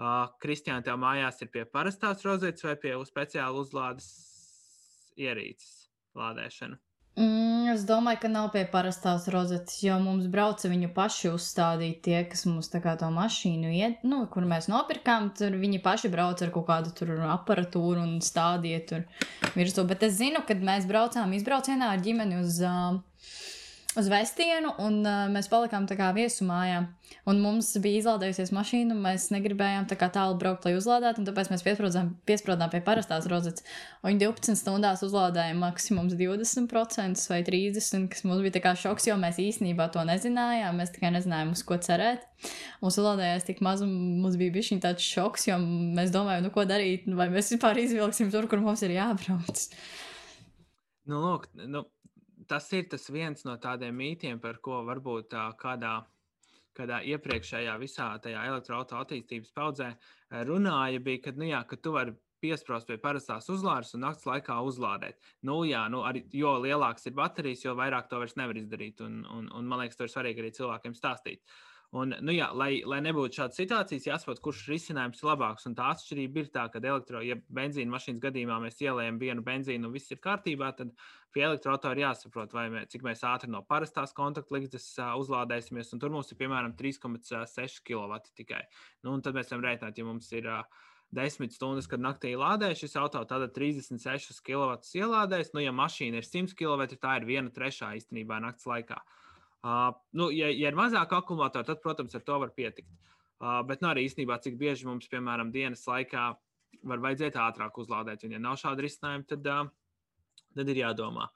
[0.00, 4.12] Uh, Kristiāna, tev mājās ir pie parastās rozetes vai pie speciāla uzlādes
[5.20, 6.80] ierīces lādēšana?
[7.20, 12.22] Mm, es domāju, ka nav pie parastās rozetes, jo mums brauca viņu paši uzstādīt tie,
[12.30, 16.46] kas mums tā kā to mašīnu iet, nu, kur mēs nopirkām, tur viņi paši brauca
[16.46, 19.04] ar kaut kādu tur aparatūru un stādīja tur
[19.52, 19.84] virsū.
[19.90, 22.62] Bet es zinu, kad mēs braucām izbraucienā ar ģimeni uz.
[22.64, 23.02] Uh,
[24.00, 26.80] uz vestienu, un uh, mēs palikām tā kā viesumājā.
[27.28, 31.28] Un mums bija izlādējusies mašīna, un mēs negribējām tā kā tālu braukt, lai uzlādētu, un
[31.28, 33.66] tāpēc mēs piesprādām pie parastās rozetes.
[34.06, 39.18] Viņi 12 stundās uzlādēja maksimums 20% vai 30%, kas mums bija tā kā šoks, jo
[39.20, 40.80] mēs īstenībā to nezinājām.
[40.80, 42.26] Mēs tikai nezinājām, uz ko cerēt.
[42.80, 46.64] Mums uzlādējās tik maz, un mums bija bijis tāds šoks, jo mēs domājām, nu ko
[46.68, 49.66] darīt, vai mēs vispār izvilksim tur, kur mums ir jābrauc.
[51.10, 51.84] Nu, lūk, nu,
[52.50, 55.92] tas ir tas viens no tādiem mītiem, par ko varbūt kādā,
[56.76, 59.92] kādā iepriekšējā visā tajā elektroautorāta attīstības paudzē
[60.48, 64.56] runāja, bija, ka, nu, jā, ka tu vari piesprāst pie parastās uzlādes un naktas laikā
[64.64, 65.18] uzlādēt.
[65.44, 69.02] Nu, jā, nu, arī, jo lielāks ir baterijas, jo vairāk to vairs nevar izdarīt.
[69.04, 71.44] Un, un, un man liekas, tas ir svarīgi arī cilvēkiem stāstīt.
[71.44, 75.64] Uh, Un, nu jā, lai, lai nebūtu šādas situācijas, jāsaprot, kurš risinājums ir labāks.
[75.66, 79.90] Un tā atšķirība ir tā, ka elektro, ja benzīna mašīnas gadījumā mēs ielējam vienu benzīnu
[79.90, 80.92] un viss ir kārtībā, tad
[81.34, 85.90] pie elektroautorā ir jāsaprot, mē, cik mēs ātri no parastās kontaktligzdas uh, uzlādēsimies.
[85.96, 88.62] Un tur mums ir piemēram 3,6 kW tikai.
[89.02, 90.46] Nu, tad mēs varam rēķināt, ja mums ir.
[90.46, 95.50] Uh, 10 stundas, kad naktī lādē šis auto, tad 36 kW ielādēs.
[95.56, 99.00] Nu, ja mašīna ir 100 kW, tā ir viena trešā īstenībā naktas laikā.
[99.60, 102.88] Uh, nu, ja, ja ir mazāk akumulātoru, tad, protams, ar to var pietikt.
[103.40, 106.30] Uh, bet nu, arī īstenībā, cik bieži mums, piemēram, dienas laikā
[106.88, 111.28] var vajadzēt ātrāk uzlādēt, un ja nav šāda risinājuma, tad, uh, tad ir jādomā.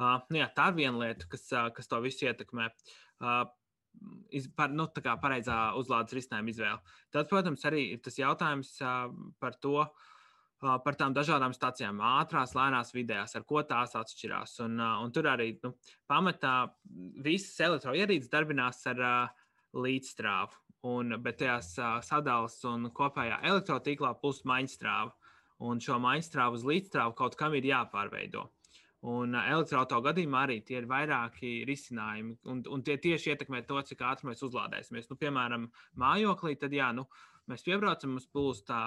[0.00, 2.68] Uh, nu, jā, tā ir viena lieta, kas, uh, kas to visu ietekmē.
[3.20, 3.42] Uh,
[4.36, 6.96] iz, par, nu, tā kā pareizā uzlādes risinājuma izvēle.
[7.16, 9.08] Tad, protams, arī ir tas jautājums uh,
[9.40, 10.10] par to, uh,
[10.60, 14.58] par tām dažādām stācijām, ātrās, lēnās, vidējās, ar ko tās atšķirās.
[14.66, 15.72] Un, un tur arī nu,
[16.10, 16.54] pamatā
[17.24, 19.02] visas elektroierīces darbinās ar
[19.72, 21.72] līdzstrāvu, un, bet tajās
[22.06, 25.14] sadalās un kopējā elektrotīklā plus maņstrāva.
[25.60, 28.46] Un šo maņstrāvu uz līdzstrāvu kaut kam ir jāpārveido.
[29.10, 34.00] Un elektroautorāta gadījumā arī tie ir vairāki risinājumi, un, un tie tieši ietekmē to, cik
[34.04, 35.08] ātri mēs uzlādēsimies.
[35.08, 35.66] Nu, piemēram,
[36.00, 38.80] mājoklī, tad jā, nu, uh, Mēs piebraucam, mums plūst tā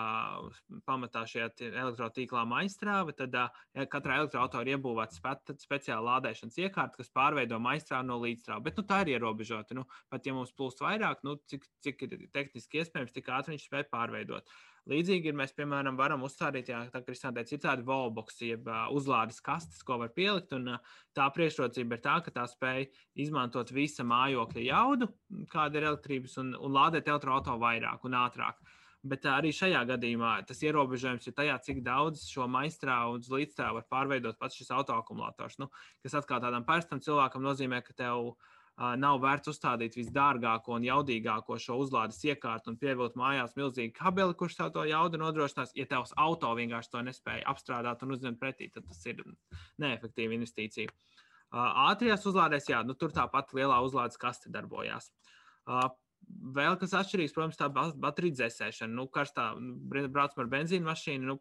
[0.87, 3.47] pamatā šie elektrotīklā maistrāve, tad ja
[3.91, 8.63] katrā elektroautorā ir iebūvēta spe, speciāla lādēšanas iekārta, kas pārveido maistrāvu no līdzstrāvu.
[8.67, 9.75] Bet nu, tā ir ierobežota.
[9.77, 13.67] Nu, pat ja mums plūst vairāk, nu, cik, cik ir tehniski iespējams, tik ātri viņš
[13.67, 14.47] spēj pārveidot.
[14.47, 18.67] Uh, Līdzīgi ir mēs, piemēram, varam uzstādīt, ja tā Kristāna teica, ir tādi wallboxi, jeb
[18.91, 20.51] uzlādes kastes, ko var pielikt.
[20.57, 20.73] Un,
[21.15, 22.89] tā priekšrocība ir tā, ka tā spēj
[23.23, 25.07] izmantot visa mājokļa jaudu,
[25.53, 28.59] kāda ir elektrības, un, un lādēt elektroautorātu vairāk un ātrāk.
[29.07, 33.87] Bet arī šajā gadījumā tas ierobežojums ir tajā, cik daudz šo maistrāvu un līdzstrāvu var
[33.91, 35.59] pārveidot pats šis autoakumulators.
[35.59, 35.67] Nu,
[36.03, 41.59] kas atkal tādam parastam cilvēkam nozīmē, ka tev ir nav vērts uzstādīt visdārgāko un jaudīgāko
[41.61, 45.75] šo uzlādes iekārtu un pievilkt mājās milzīgu kabeli, kurš tev to jaudu nodrošinās.
[45.77, 49.21] Ja tavs auto vienkārši to nespēja apstrādāt un uzņemt pretī, tad tas ir
[49.83, 50.89] neefektīva investīcija.
[51.53, 55.11] Ātrijās uzlādēs, jā, nu, tur tāpat lielā uzlādes kaste darbojās.
[56.55, 58.89] Vēl kas atšķirīgs, protams, tā bateriju dzēsēšana.
[58.95, 61.37] Nu, karstā braucam ar benzīnu mašīnu, nu,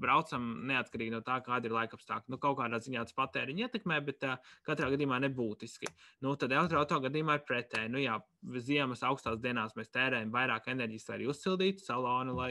[0.00, 2.32] braucam neatkarīgi no tā, kāda ir laika apstākļi.
[2.34, 5.90] Nu, kaut kādā ziņā tas patēriņu ietekmē, bet uh, katrā gadījumā nebūtiski.
[6.24, 7.92] Nu, tad elektroautorāta gadījumā ir pretēji.
[7.94, 8.18] Nu, jā,
[8.64, 12.50] ziemas augstās dienās mēs tērējam vairāk enerģijas, lai arī uzsildītu salonu, lai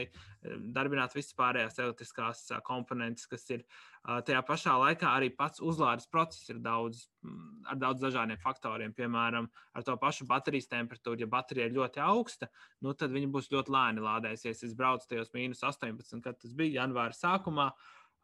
[0.74, 3.64] darbināt visas pārējās elektriskās komponentes, kas ir
[4.04, 8.94] tajā pašā laikā arī pats uzlādes process ir daudz, mm, ar daudz dažādiem faktoriem.
[8.96, 11.24] Piemēram, ar to pašu baterijas temperatūru.
[11.24, 12.50] Ja baterija ir ļoti augsta,
[12.84, 14.64] nu, tad viņa būs ļoti lēni lādēsies.
[14.66, 17.70] Es braucu tajos mīnus 18, kad tas bija janvāra sākumā,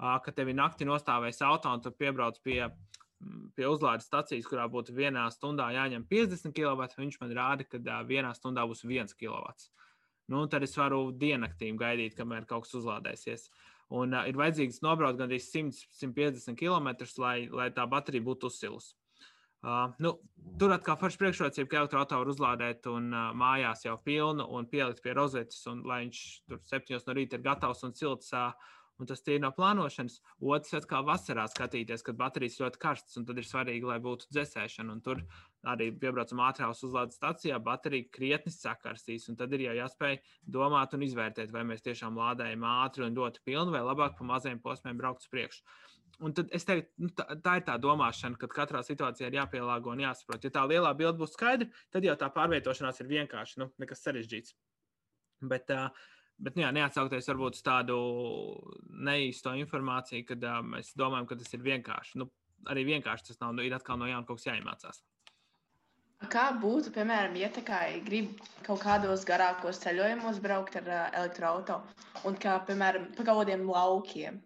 [0.00, 2.64] kad tev ir nakti nostāvēs auto un tu piebrauc pie
[3.56, 8.32] pie uzlādes stācijas, kurā būtu vienā stundā jāņem 50 kW, viņš man rāda, ka vienā
[8.36, 9.52] stundā būs 1 kW.
[10.30, 13.48] Nu, tad es varu diennaktīm gaidīt, kamēr kaut kas uzlādēsies.
[13.98, 18.94] Un uh, ir vajadzīgs nobraukt gandrīz 100-150 km, lai, lai tā baterija būtu uzsilusi.
[19.60, 20.14] Uh, nu,
[20.56, 25.02] tur atkal ir priekšrocība, ka elektroautorātu var uzlādēt un uh, mājās jau pilnu un pielikt
[25.04, 28.30] pie rozetes, un lai viņš tur septiņos no rīta ir gatavs un silts.
[28.32, 28.54] Uh,
[29.00, 30.18] un tas ir no plānošanas.
[30.44, 34.92] Otrs, atkal vasarā skatīties, kad baterijas ļoti karstas, un tad ir svarīgi, lai būtu dzēsēšana.
[34.92, 35.22] Un tur
[35.72, 41.06] arī piebraucam ātrās uzlādes stācijā, baterija krietni sakarstīs, un tad ir jau jāspēj domāt un
[41.06, 45.24] izvērtēt, vai mēs tiešām lādējam ātri un ļoti pilnu, vai labāk pa maziem posmiem braukt
[45.24, 45.64] uz priekšu.
[46.20, 49.94] Un tad es teiktu, nu, tā, tā ir tā domāšana, ka katrā situācijā ir jāpielāgo
[49.94, 50.44] un jāsaprot.
[50.44, 54.56] Ja tā lielā bilde būs skaidra, tad jau tā pārvietošanās ir vienkārši, nu, nekas sarežģīts.
[55.48, 55.88] Bet, uh,
[56.40, 57.96] Bet, nu, jā, neatsaukties varbūt uz tādu
[59.04, 62.16] neīsto informāciju, kad uh, mēs domājam, ka tas ir vienkārši.
[62.22, 62.30] Nu,
[62.72, 63.52] arī vienkārši tas nav.
[63.56, 65.02] Nu, ir atkal no jauna kaut kas jāiemācās.
[66.32, 72.28] Kā būtu, piemēram, ja tā kā grib kaut kādos garākos ceļojumos braukt ar uh, elektroautorātu
[72.28, 74.40] un kā, piemēram, pa kaut kādiem laukiem?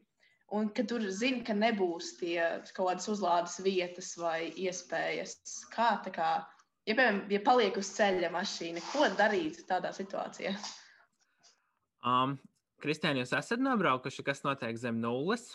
[0.55, 2.39] Un ka tur zina, ka nebūs tie
[2.75, 5.39] kaut kādas uzlādes vietas vai iespējas.
[5.75, 6.31] Kā tā kā,
[6.87, 10.55] ja, piemēram, ja paliek uz ceļa mašīna, ko darīt tādā situācijā?
[12.05, 12.37] Um,
[12.85, 15.55] Kristēni, jūs esat nobraukuši, kas notiek zem nulles?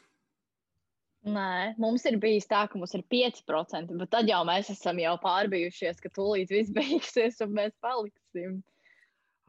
[1.30, 5.14] Nē, mums ir bijis tā, ka mums ir 5%, bet tad jau mēs esam jau
[5.22, 8.62] pārbijušies, ka tūlīt viss beigsies un mēs paliksim.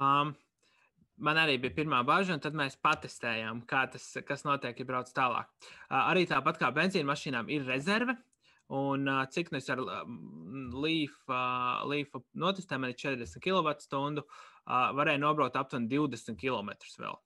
[0.02, 0.34] Um,
[1.16, 5.48] man arī bija pirmā bažas, un tad mēs patestējām, tas, kas notiek, ja brauc tālāk.
[5.86, 8.18] Uh, arī tāpat kā benzīna mašīnām ir rezerve.
[8.70, 15.22] Un uh, cik nu es ar līfu uh, notestēju, man ir 40 kWh, uh, varēja
[15.22, 16.70] nobraukt aptuveni 20 km
[17.02, 17.16] vēl.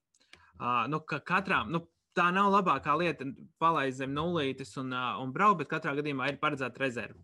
[0.54, 1.82] Uh, nu, ka katrām, nu,
[2.16, 3.26] tā nav labākā lieta
[3.60, 7.20] palaist zem nulītes un, uh, un braukt, bet katrā gadījumā ir paredzēta rezerve.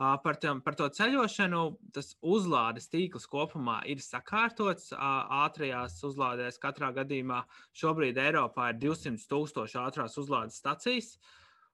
[0.00, 1.60] Uh, par, tam, par to ceļošanu,
[1.92, 4.88] tas uzlādes tīkls kopumā ir sakārtots.
[4.96, 7.42] Uh, ātrajās uzlādēs katrā gadījumā
[7.76, 11.18] šobrīd Eiropā ir 200 tūkstoši ātrās uzlādes stacijas.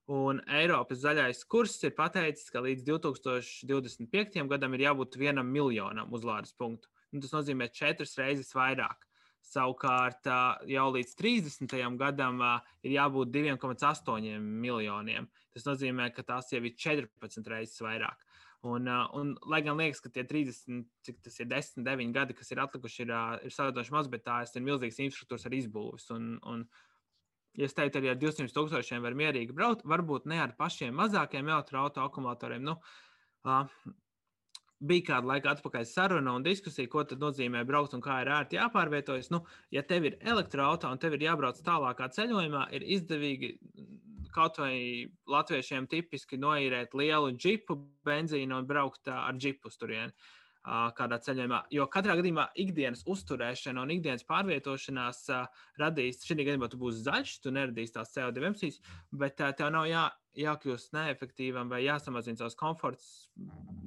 [0.08, 4.46] Un Eiropas zaļais kurs ir pateicis, ka līdz 2025.
[4.48, 9.04] gadam ir jābūt vienam miljonam uzlādes punktu nu, tas nozīmē četras reizes vairāk.
[9.48, 10.28] Savukārt
[10.68, 11.74] jau līdz 30.
[12.00, 12.42] gadam
[12.84, 15.28] ir jābūt 2,8 miljoniem.
[15.54, 18.26] Tas nozīmē, ka tās jau ir 14 reizes vairāk.
[18.66, 22.50] Un, un, lai gan liekas, ka tie 30, cik tas ir 10, 9 gadi, kas
[22.50, 23.12] ir atlikuši, ir,
[23.46, 26.08] ir salīdzinoši maz, bet tās ir milzīgas infrastruktūras ar izbūves.
[26.16, 26.66] Un, un,
[27.56, 31.48] ja es teiktu, arī ar 200 tūkstošiem var mierīgi braukt, varbūt ne ar pašiem mazākiem
[31.48, 32.66] elektroautorāta akumulatoriem.
[32.68, 32.76] Nu,
[33.48, 33.94] uh,
[34.78, 38.58] bija kāda laika atpakaļ saruna un diskusija, ko tas nozīmē braukt un kā ir ērti
[38.60, 39.30] jāpārvietojas.
[39.34, 39.42] Nu,
[39.74, 43.54] ja tev ir elektroautorāta un tev ir jābrauc tālākā ceļojumā, ir izdevīgi
[44.34, 50.12] kaut vai latviešiem tipiski noīrēt lielu džipu, benzīnu un braukt ar džipu turieni
[50.64, 51.62] kādā ceļojumā.
[51.72, 55.22] Jo katrā gadījumā ikdienas uzturēšana un ikdienas pārvietošanās
[55.80, 58.80] radīs, šī gadījumā tu būsi zaļš, tu neradīsi tās CO2 emisijas,
[59.12, 60.04] bet tev nav jā,
[60.38, 63.08] jākļūst neefektīvam vai jāsamazina savs komforts.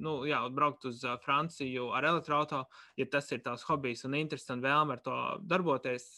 [0.02, 4.64] Nu, jā, braukt uz Franciju ar elektroautorātu, ja tas ir tavs hobijs un interesi un
[4.64, 6.08] vēlme ar to darboties,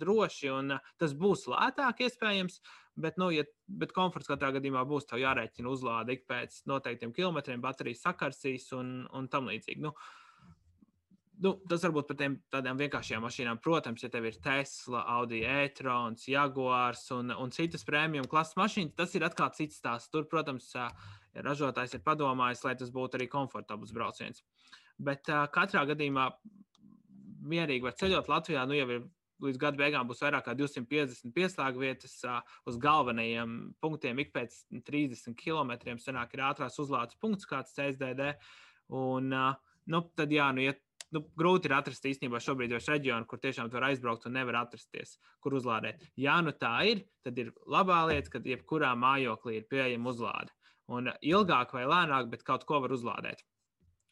[0.00, 2.58] droši, un tas būs lētāk, iespējams,
[3.00, 5.08] bet, nu, ja, bet komforts katrā gadījumā būs.
[5.10, 9.82] Tev jārēķina uzlāde ik pēc noteiktiem kilometriem, baterijas sakarsīs un, un tam līdzīgi.
[9.84, 9.94] Nu,
[11.42, 13.60] nu, tas varbūt par tiem tādām vienkāršām mašīnām.
[13.64, 19.14] Protams, ja tev ir Tesla, Audi e-trons, Jaguars un, un citas prēmijas klases mašīnas, tas
[19.18, 20.12] ir atkal cits stāsts.
[20.12, 20.90] Tur, protams, ja
[21.44, 24.44] ražotājs ir padomājis, lai tas būtu arī komfortabls brauciens.
[25.02, 26.28] Bet uh, katrā gadījumā
[27.50, 28.64] mierīgi var ceļot Latvijā.
[28.68, 29.06] Nu, jau ir
[29.44, 32.16] līdz gada beigām būs vairāk kā 250 pieslēgu vietas
[32.68, 34.22] uz galvenajiem punktiem.
[34.22, 34.56] Ik pēc
[34.88, 38.34] 30 km senāk ir ātrās uzlādes punkts, kāds CSDD.
[38.94, 40.74] Un, nu, tad, jā, nu, ja,
[41.14, 45.16] nu, grūti ir atrast īstenībā šobrīd vairs reģionu, kur tiešām var aizbraukt un nevar atrasties,
[45.44, 46.04] kur uzlādēt.
[46.20, 50.54] Ja nu tā ir, tad ir labā lieta, ka jebkurā mājoklī ir pieejama uzlāde.
[50.92, 53.44] Un ilgāk vai lēnāk, bet kaut ko var uzlādēt.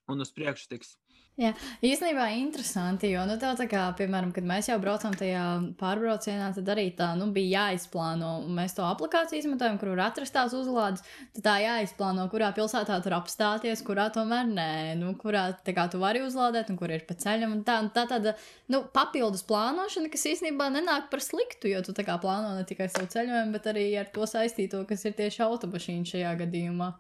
[0.09, 0.97] un uz priekšu tiks.
[1.40, 5.40] Jā, īstenībā interesanti, jo, nu, tā, tā kā, piemēram, kad mēs jau braucam tajā
[5.81, 10.35] pārbraucienā, tad arī tā, nu, bija jāizplāno, un mēs to aplikāciju izmantojam, kur var atrast
[10.37, 11.01] tās uzlādes,
[11.33, 16.03] tad tā jāizplāno, kurā pilsētā tur apstāties, kurā tomēr nē, nu, kurā, tā kā tu
[16.03, 18.35] vari uzlādēt, un kur ir pa ceļam, un tā, un tā tāda,
[18.68, 22.90] nu, papildus plānošana, kas īstenībā nenāk par sliktu, jo tu tā kā plāno ne tikai
[22.92, 26.92] savu ceļojumu, bet arī ar to saistīto, kas ir tieši automašīna šajā gadījumā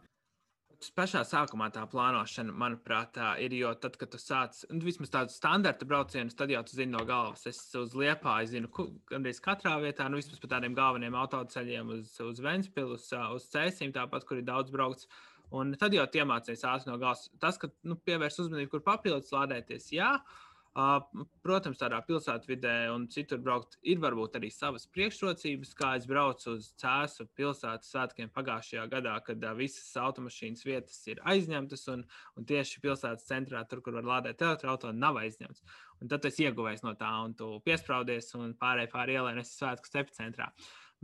[0.96, 3.54] pašā sākumā tā plānošana, manuprāt, tā ir.
[3.56, 7.04] Jo tad, kad tu sāc nu, vismaz tādu standarta braucienu, tad jau tu zini no
[7.08, 7.46] galvas.
[7.50, 8.70] Es uz Liepāju zinu,
[9.10, 13.94] gandrīz katrā vietā, nu vismaz pa tādiem galveniem autoceļiem, uz, uz Ventspilu, uz, uz Cēsīm,
[13.94, 15.10] tāpat, kur ir daudz braukts.
[15.52, 17.28] Un tad jau iemācīties ātri no galvas.
[17.38, 20.14] Tas, ka nu, pievērs uzmanību, kur papildus lādēties, jā.
[20.16, 20.41] Uh,
[20.72, 26.70] Protams, tādā pilsētvidē un citur braukt ir varbūt arī savas priekšrocības, kā es braucu uz
[26.80, 32.06] Cēzu pilsētas svētkiem pagājušajā gadā, kad visas automašīnas vietas ir aizņemtas, un,
[32.40, 35.60] un tieši pilsētas centrā, tur, kur var lādēt elektroautorātu, nav aizņemts.
[36.00, 39.52] Un tad es ieguvējis no tā, un tu piesprādies, un pārējai pāri ielai, un es
[39.52, 40.48] esmu svētku epicentrā.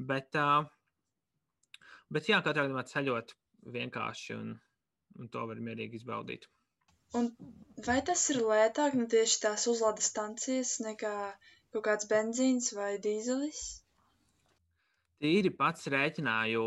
[0.01, 0.33] Bet,
[2.09, 3.37] bet jā, katrā gadījumā ceļot
[3.77, 4.55] vienkārši, un,
[5.21, 6.49] un to var mierīgi izbaudīt.
[7.17, 7.31] Un
[7.87, 11.13] vai tas ir lētāk, nu tieši tās uzlādes stancijas, nekā
[11.73, 13.63] kaut kāds benzīns vai dīzelis?
[15.19, 16.65] Tīri pats rēķināju,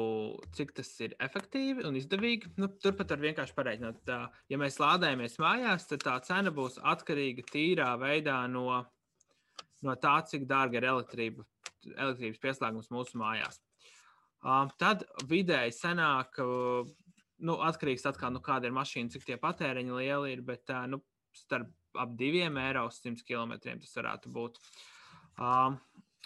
[0.58, 2.50] cik tas ir efektīvi un izdevīgi.
[2.60, 4.18] Nu, turpat var vienkārši pareiķināt, tā,
[4.52, 8.82] ja mēs lādējamies mājās, tad tā cena būs atkarīga tīrā veidā no,
[9.88, 11.48] no tā, cik dārga ir elektrība,
[11.94, 13.62] elektrības pieslēgums mūsu mājās.
[14.42, 16.92] Uh, tad vidēji senāk uh,
[17.46, 20.86] nu, atkarīgs no tā, nu, kāda ir mašīna, cik tie patēriņi lieli ir, bet uh,
[20.90, 21.02] nu,
[21.36, 24.60] starp ap diviem eiro uz 100 km tas varētu būt.
[25.42, 25.80] Um,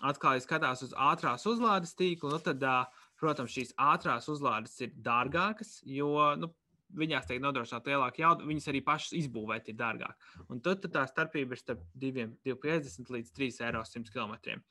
[0.05, 4.93] atkal, ja skatās uz ātrās uzlādes tīklu, nu, tad, uh, protams, šīs ātrās uzlādes ir
[5.05, 6.51] dārgākas, jo nu,
[6.95, 10.29] viņās tiek nodrošināta lielāka jauda, viņas arī pašas izbūvēt ir dārgāk.
[10.49, 14.61] Un tad, tad tā starpība ir starp 2,50 līdz 3 eiro 100 km.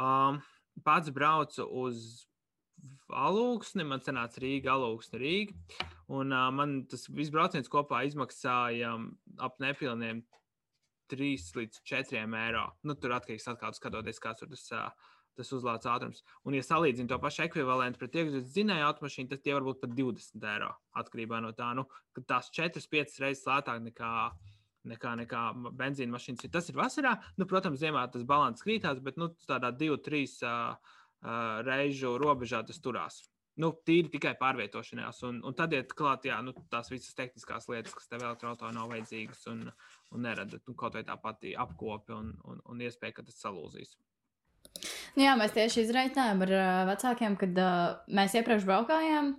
[0.00, 0.40] Um,
[0.84, 2.26] pats braucu uz
[3.16, 5.80] alūksni, man sanāca Rīga, alūksni Rīga.
[6.12, 9.08] Un uh, man tas viss brauciens kopā izmaksāja um,
[9.40, 10.22] ap nepilniem
[11.12, 12.66] 3 līdz 4 eiro.
[12.86, 16.22] Nu, tur atkarīgs no skatoties, kāds ir tas, uh, tas uzlādes ātrums.
[16.44, 19.94] Un, ja salīdzinu to pašu ekvivalentu pret iekšzemes dzinēju automašīnu, tad tie var būt pat
[19.98, 20.72] 20 eiro.
[21.02, 21.86] Atkarībā no tā, nu,
[22.28, 24.12] tās 4-5 reizes lētāk nekā
[24.88, 25.42] nekā, nekā
[25.78, 26.48] benzīna mašīnas.
[26.52, 27.14] Tas ir vasarā.
[27.38, 32.80] Nu, protams, ziemā tas balans krītās, bet nu, tādā 2-3 uh, uh, reižu robežā tas
[32.82, 33.22] turās.
[33.60, 37.92] Nu, tīri tikai pārvietošanās, un, un tad ir klāt, jā, nu, tās visas tehniskās lietas,
[37.92, 39.66] kas tev elektroautorā nav vajadzīgas, un,
[40.10, 43.92] un nerada nu, kaut vai tā pati apkope un, un, un iespēja, ka tas salūzīs.
[45.12, 46.54] Nu jā, mēs tieši izreikinājām ar
[46.88, 47.82] vecākiem, kad uh,
[48.16, 49.34] mēs iepriekš braukājām.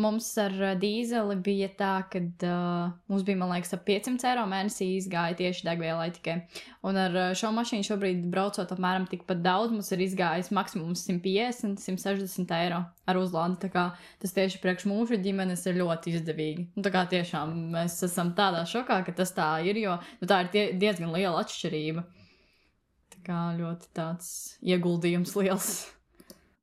[0.00, 4.88] Mums ar dīzeli bija tā, ka uh, mums bija, man liekas, ap 500 eiro mēnesī
[4.96, 6.36] izgāja tieši degvielai tikai.
[6.88, 12.56] Un ar šo mašīnu šobrīd braucot apmēram tikpat daudz, mums ir izgājis maksimums 150, 160
[12.58, 13.60] eiro ar uzlādi.
[13.62, 13.86] Tā kā
[14.24, 16.68] tas tieši priekš mūža ģimenes ir ļoti izdevīgi.
[16.74, 20.42] Un, tā kā tiešām mēs esam tādā šokā, ka tas tā ir, jo nu, tā
[20.42, 22.08] ir tie, diezgan liela atšķirība
[23.26, 24.30] kā ļoti tāds
[24.62, 25.74] ieguldījums liels.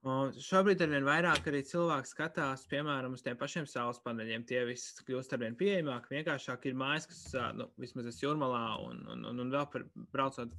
[0.04, 4.44] Un šobrīd ar vien vairāk arī cilvēki skatās, piemēram, uz tiem pašiem saules paneļiem.
[4.50, 7.22] Tie visi kļūst ar vien pieejamāki, vienkāršāk ir mājas, kas,
[7.56, 10.52] nu, vismaz es jūrmalā un, un, un, un vēl par braucot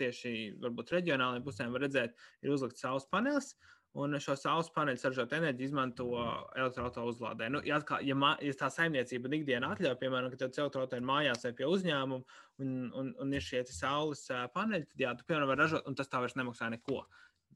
[0.00, 3.54] tieši varbūt reģionālajiem pusēm var redzēt, ir uzlikts saules panelis.
[3.98, 7.48] Un šo saules paneļu saražot enerģiju izmanto elektroautorāta uzlādē.
[7.50, 11.08] Nu, ja, kā, ja, ma, ja tā saimniecība ikdienā atļauj, piemēram, ka tev elektroautorāta ir
[11.08, 12.20] mājās vai pie uzņēmuma
[12.62, 14.22] un, un, un ir šie saules
[14.54, 17.02] paneļi, tad jā, tu piemēram vari ražot, un tas tā vairs nemaksā neko.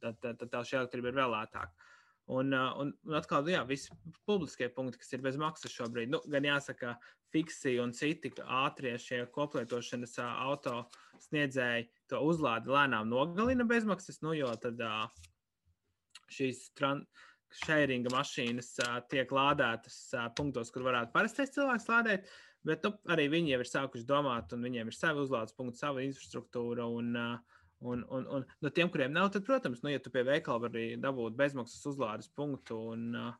[0.03, 1.93] Tad, tad, tad tā šī elektrība ir vēl lētāka.
[2.35, 3.95] Un, un, un atkal, jā, visi
[4.27, 6.97] publiskie punkti, kas ir bez maksas šobrīd, nu, gan jāsaka,
[7.35, 10.81] fiksi un citi ātrie šie koplietošanas auto
[11.29, 15.07] sniedzēji to uzlādi lēnām nogalina bezmaksas, nu, jo tad uh,
[16.33, 16.67] šīs
[17.65, 22.31] šēringa mašīnas uh, tiek lādētas uh, punktos, kur varētu parastais cilvēks lādēt.
[22.65, 26.03] Bet nu, arī viņi jau ir sākuši domāt, un viņiem ir savi uzlādes punkti, sava
[26.03, 26.87] infrastruktūra.
[26.89, 30.25] Un, uh, un, un, un no tiem, kuriem nav, tad, protams, nu, ja tu pie
[30.27, 33.35] veikala vari dabūt bezmaksas uzlādes punktu un uh,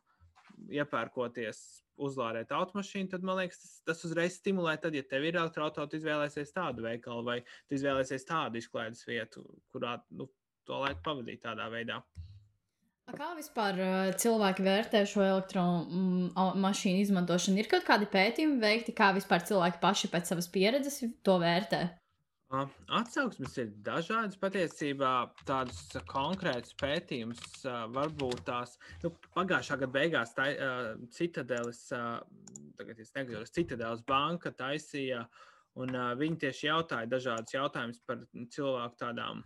[0.71, 1.63] iepērkoties,
[2.05, 4.75] uzlādēt automašīnu, tad man liekas, tas, tas uzreiz stimulē.
[4.83, 7.37] Tad, ja tev ir elektroautorāta, izvēlēsies tādu veikalu vai
[7.73, 10.29] izvēlēsies tādu izklaides vietu, kurā nu,
[10.67, 12.01] to laiku pavadīt tādā veidā.
[13.13, 17.61] Kā vispār uh, cilvēki vērtē šo elektromašīnu izmantošanu?
[17.61, 21.85] Ir kaut kādi pētījumi veikti, kā vispār cilvēki paši pēc savas pieredzes to vērtē?
[22.97, 24.37] Atsauksmes ir dažādas.
[24.41, 25.11] Patiesībā
[25.47, 27.65] tādus konkrētus pētījumus
[27.95, 30.49] varbūt tās nu, pagājušā gada beigās tā,
[31.15, 35.25] Citadelis tagad es nekļūdos, Citadēlas banka taisīja,
[35.81, 39.43] un viņi tieši jautāja dažādus jautājumus par cilvēku tādām,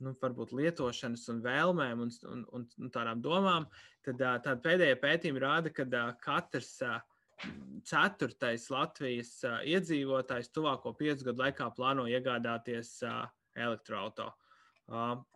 [0.00, 3.66] nu, varbūt lietošanas un vēlmēm un, un, un, un tādām domām.
[4.06, 5.86] Tad tāda pēdējā pētījuma rāda, ka
[6.22, 6.78] katrs
[7.88, 9.32] ceturtais Latvijas
[9.66, 13.00] iedzīvotājs tuvāko piecu gadu laikā plāno iegādāties
[13.58, 14.30] elektroautorātu.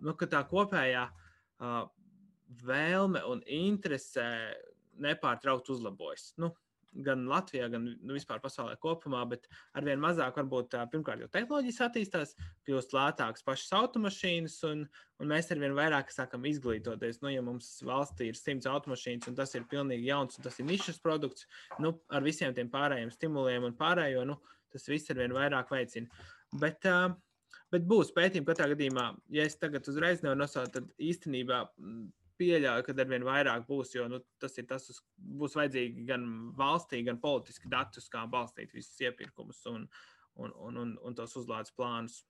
[0.05, 1.07] Nu, tā kopējā
[2.67, 4.27] vēlme un interese
[5.03, 6.31] nepārtraukti uzlabojas.
[6.41, 6.53] Nu,
[7.07, 12.35] gan Latvijā, gan nu, vispār pasaulē kopumā, bet arvien mazāk varbūt pirmkārt jau tehnoloģijas attīstās,
[12.69, 14.87] kļūst lētākas pašas automašīnas, un,
[15.21, 17.21] un mēs arvien vairāk sākam izglītoties.
[17.25, 20.69] Nu, ja mums valstī ir simts automašīnas, un tas ir pilnīgi jauns, un tas ir
[20.71, 21.49] nišas produkts,
[21.83, 24.41] nu, ar visiem tiem pārējiem stimuliem un pārējo, nu,
[24.73, 26.29] tas viss arvien vairāk veicina.
[26.57, 26.87] Bet,
[27.73, 31.67] bet būs pētījumi katrā gadījumā, ja es tagad uzreiz nevaru nosaukt, tad īstenībā
[32.41, 35.01] pieļauju, ka arvien vairāk būs, jo nu, tas ir tas, uz,
[35.41, 36.27] būs vajadzīgi gan
[36.59, 39.87] valstī, gan politiski dati, uz kā balstīt visus iepirkumus un,
[40.45, 42.21] un, un, un, un tos uzlādes plānus.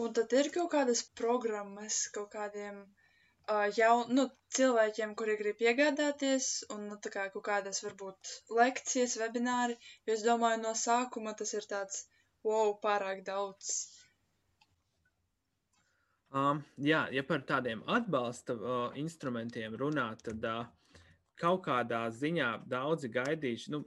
[0.00, 4.26] Un tad ir kaut kādas programmas kaut kādiem uh, jaun, nu,
[4.56, 9.76] cilvēkiem, kuri grib iegādāties, un nu, kā, kaut kādas varbūt lekcijas, webināri,
[10.08, 12.06] jo es domāju, no sākuma tas ir tāds,
[12.46, 13.74] wow, pārāk daudz
[16.30, 20.68] Um, jā, ja par tādiem atbalsta uh, instrumentiem runā, tad uh,
[21.40, 23.72] kaut kādā ziņā daudzi gaidījuši.
[23.74, 23.84] Nu,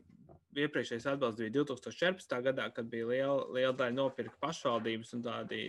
[0.53, 2.33] Iepriekšējais atbalsts bija 2014.
[2.45, 5.61] gadā, kad bija liela, liela daļa nopirka pašvaldības un tādi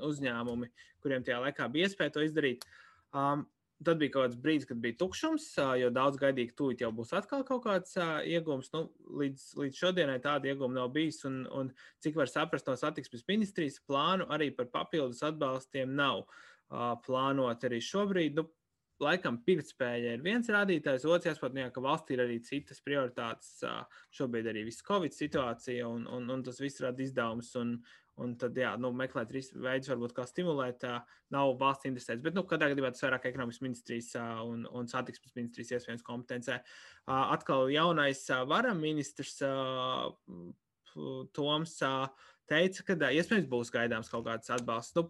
[0.00, 0.70] uzņēmumi,
[1.04, 2.64] kuriem tajā laikā bija iespēja to izdarīt.
[3.12, 3.44] Um,
[3.86, 5.48] tad bija kaut kāds brīdis, kad bija tukšums,
[5.80, 8.72] jo daudz gaidīja, ka tūlīt jau būs atkal kaut kāds iegūms.
[8.74, 8.86] Nu,
[9.22, 11.22] līdz, līdz šodienai tāda iegūma nav bijis.
[11.28, 11.70] Un, un
[12.04, 16.26] cik var saprast no satiksmes ministrijas plānu, arī par papildus atbalstiem nav
[17.06, 18.40] plānot arī šobrīd.
[18.40, 18.48] Nu,
[19.02, 23.58] laikam pirktspēja ir viens rādītājs, otrs jāsaprot, nu, ka valstī ir arī citas prioritātes.
[24.14, 27.52] Šobrīd arī viss Covid situācija, un, un, un tas viss rada izdevumus.
[27.60, 27.76] Un,
[28.20, 30.84] Un tad, jā, nu, meklēt veidus, varbūt kā stimulēt,
[31.32, 32.20] nav valsts interesēts.
[32.24, 34.10] Bet, nu, kādā gadījumā tas vairāk ekonomikas ministrijas
[34.44, 36.58] un, un satiksmes ministrijas iespējams kompetencē.
[37.08, 39.40] Atkal jaunais varam ministrs
[41.32, 41.78] Toms
[42.52, 44.96] teica, ka iespējams būs gaidāms kaut kāds atbalsts.
[44.98, 45.08] Nu,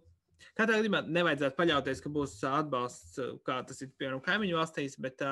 [0.59, 5.23] Katrā gadījumā nevajadzētu paļauties, ka būs atbalsts, kā tas ir piemēram kaimiņu valstīs, bet,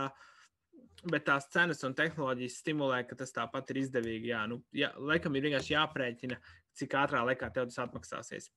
[1.11, 4.31] bet tās cenas un tehnoloģijas stimulē, ka tas tāpat ir izdevīgi.
[4.33, 6.39] Jā, nu, jā, laikam ir vienkārši jāprēķina,
[6.81, 8.51] cik ātrā laikā tev tas atmaksāsies.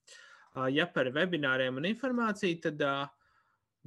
[0.73, 2.81] Ja par webināriem un informāciju, tad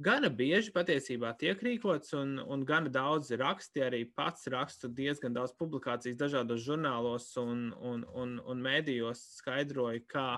[0.03, 5.55] gana bieži patiesībā tiek rīkots, un, un gana daudz raksti arī pats rakstu diezgan daudz
[5.57, 10.29] publikācijas dažādos žurnālos un, un, un, un mēdījos skaidroju, kā,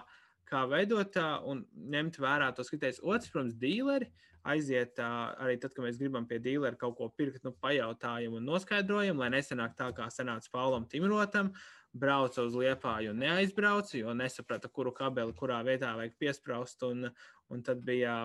[0.50, 1.18] kā veidot
[1.50, 3.04] un ņemt vērā tos kritērijus.
[3.04, 4.12] Otrs, protams, dīleri
[4.50, 9.20] aiziet arī tad, kad mēs gribam pie dīlera kaut ko pirkt, nu, pajautājam un noskaidrojam,
[9.20, 11.52] lai nesenāk tā kā senāts Paulam Timrotam.
[11.52, 16.86] Uh, brauca uz liepāju un neaizbrauca, jo nesaprata, kuru kabeli kurā vietā vajag piesprāst.
[16.88, 17.10] Un,
[17.50, 18.16] un tad bija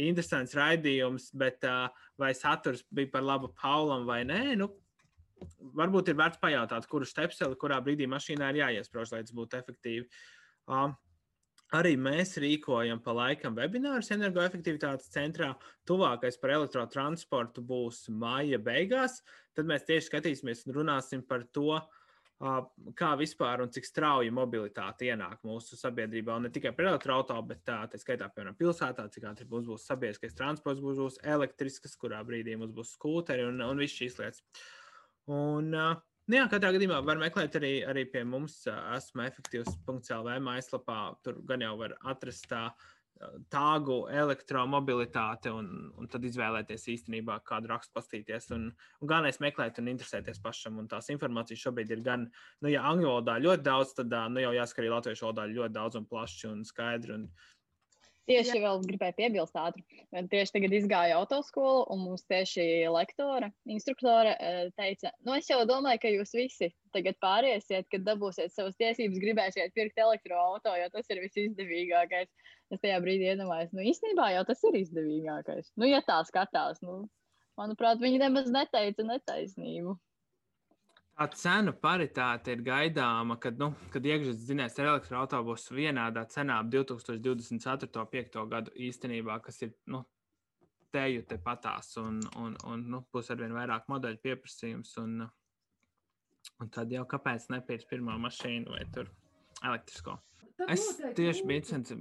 [0.00, 1.66] interesants raidījums, bet
[2.18, 4.42] vai saturs bija par labu Paulam vai nē.
[4.58, 4.72] Nu,
[5.78, 10.08] varbūt ir vērts pajautāt, kuru stepseli, kurā brīdī mašīnā ir jāiesprāž, lai tas būtu efektīvi.
[10.68, 10.90] Uh,
[11.76, 15.50] Arī mēs rīkojam pa laikam webinārus energoefektivitātes centrā.
[15.84, 19.18] Tuvākais par elektrotransportu būs māja beigās.
[19.52, 21.76] Tad mēs tieši skatīsimies un runāsim par to,
[22.38, 26.36] kā vispār un cik strauji mobilitāte ienāk mūsu sabiedrībā.
[26.38, 29.86] Un ne tikai par elektroautorātu, bet tā, tā skaitā, piemēram, pilsētā, cik ātri mums būs
[29.90, 34.44] sabiedriskais transports, būs, būs elektrisks, kurā brīdī mums būs skūteri un, un viss šīs lietas.
[35.26, 35.74] Un,
[36.28, 38.58] Nu jā, katrā gadījumā var meklēt arī, arī pie mums.
[38.68, 40.96] Esmu efektīvs.CLV mājaslapā.
[41.24, 42.97] Tur gan jau var atrast tā uh,
[43.50, 48.50] tāgu elektromobilitāti un, un tad izvēlēties īstenībā kādu rakstu pastīties.
[48.54, 48.68] Un,
[49.02, 50.78] un galvenais meklēt un interesēties pašam.
[50.82, 52.28] Un tās informācijas šobrīd ir gan,
[52.62, 56.00] nu, ja angļu valodā ļoti daudz, tad nu, jau jāsaka arī latviešu valodā ļoti daudz
[56.00, 57.16] un plaši un skaidri.
[57.18, 57.28] Un,
[58.28, 59.82] Tieši vēl gribēju piebilst ātri.
[60.12, 64.34] Tieši tagad izgāju autoskolu, un mums tieši lektore, instruktore
[64.76, 69.72] teica, nu es jau domāju, ka jūs visi tagad pāriesiet, kad dabūsiet savas tiesības, gribēsiet
[69.76, 72.28] pirkt elektroautorātu, jo tas ir visizdevīgākais.
[72.68, 75.72] Es tajā brīdī iedomājos, nu īstenībā jau tas ir izdevīgākais.
[75.80, 77.06] Nu, ja tā skatās, nu,
[77.56, 79.96] manuprāt, viņi nemaz neteica netaisnību.
[81.18, 86.68] Tā cenu paritāte ir gaidāma, kad, nu, kad iekšzemes dzinējs ar elektroautobusu vienādā cenā ap
[86.70, 88.04] 2024.
[88.12, 88.38] 5.
[88.52, 90.04] gadu īstenībā, kas ir nu,
[90.94, 94.94] teju te patās, un, un, un nu, būs arvien vairāk modeļu pieprasījums.
[95.02, 95.26] Un,
[96.62, 100.20] un tad jau kāpēc nepirkt pirmo mašīnu vai elektrisko?
[100.66, 100.82] Es
[101.14, 102.00] tieši biju censties.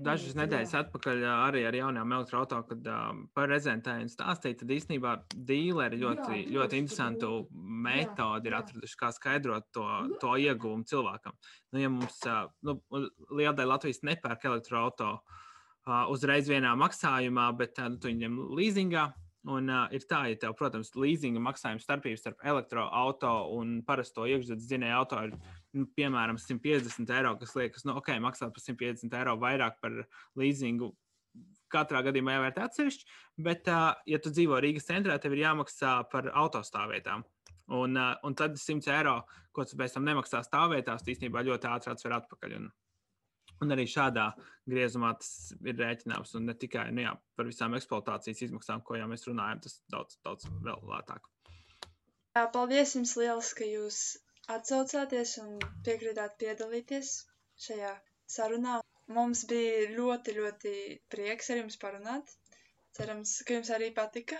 [0.00, 5.12] dažas nedēļas atpakaļ ā, arī ar jaunām elektroautoriem, kad uh, par rezentēju stāstīju, tad īstenībā
[5.50, 9.84] dīleri ļoti, ļoti interesantu metodi ir atraduši, kā skaidrot to,
[10.22, 11.36] to iegūmu cilvēkam.
[11.74, 12.78] Nu, ja mums uh, nu,
[13.28, 19.10] liela daļa Latvijas nepērk elektroautoriju uh, uzreiz vienā maksājumā, bet uh, nu, tu viņam līzingā.
[19.46, 24.66] Un, uh, ir tā, ja tev, protams, līzinga maksājuma starpība starp elektroautorātu un parasto iekšzemes
[24.66, 25.36] dzinēju auto ir,
[25.78, 29.94] nu, piemēram, 150 eiro, kas liekas, nu, ok, maksāt par 150 eiro vairāk par
[30.40, 30.90] līzingu.
[31.70, 33.08] Katrā gadījumā jāvērt atsevišķi,
[33.46, 37.22] bet, uh, ja tu dzīvo Rīgas centrā, tev ir jāmaksā par autostāvvietām.
[37.78, 39.20] Un, uh, un tad 100 eiro,
[39.54, 42.56] ko tu pēc tam nemaksā stāvvietās, īstenībā ļoti ātri atver atpakaļ.
[42.58, 42.70] Un,
[43.64, 44.28] Un arī šādā
[44.70, 45.30] griezumā tas
[45.66, 46.34] ir rēķināms.
[46.38, 50.18] Un ne tikai nu jā, par visām eksploatācijas izmaksām, ko jau mēs runājam, tas daudz,
[50.26, 51.26] daudz vēl lētāk.
[52.38, 54.02] Jā, paldies jums liels, ka jūs
[54.54, 55.56] atsaucāties un
[55.86, 57.14] piekritāt piedalīties
[57.64, 57.96] šajā
[58.30, 58.78] sarunā.
[59.16, 60.74] Mums bija ļoti, ļoti
[61.12, 62.30] prieks ar jums parunāt.
[62.98, 64.38] Cerams, ka jums arī patika.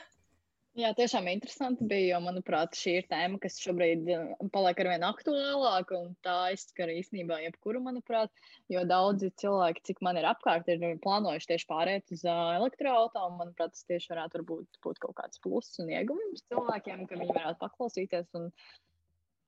[0.78, 5.04] Jā, tiešām interesanti bija, jo, manuprāt, šī ir tēma, kas šobrīd eh, paliek ar vien
[5.08, 8.30] aktuālāka, un tā aizskar īstenībā jebkuru, manuprāt,
[8.70, 13.74] jo daudzi cilvēki, cik man ir apkārt, ir plānojuši tieši pāriet uz elektroautorātu, un, manuprāt,
[13.74, 18.30] tas tieši varētu būt, būt kaut kāds pluss un ieguvums cilvēkiem, ka viņi varētu paklausīties
[18.38, 18.46] un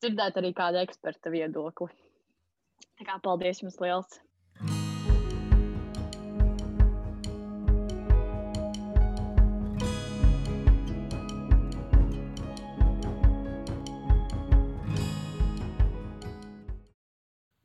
[0.02, 1.94] dzirdēt arī kādu eksperta viedokli.
[2.98, 4.18] Tā kā paldies jums liels!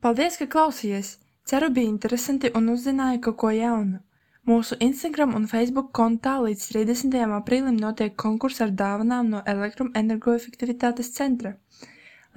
[0.06, 1.08] Paldies, ka klausījies!
[1.50, 3.96] Ceru, bija interesanti un uzzināju kaut ko jaunu.
[4.46, 7.16] Mūsu Instagram un Facebook kontā līdz 30.
[7.38, 11.56] aprīlim notiek konkurss ar dāvanām no elektroenergoefektivitātes centra.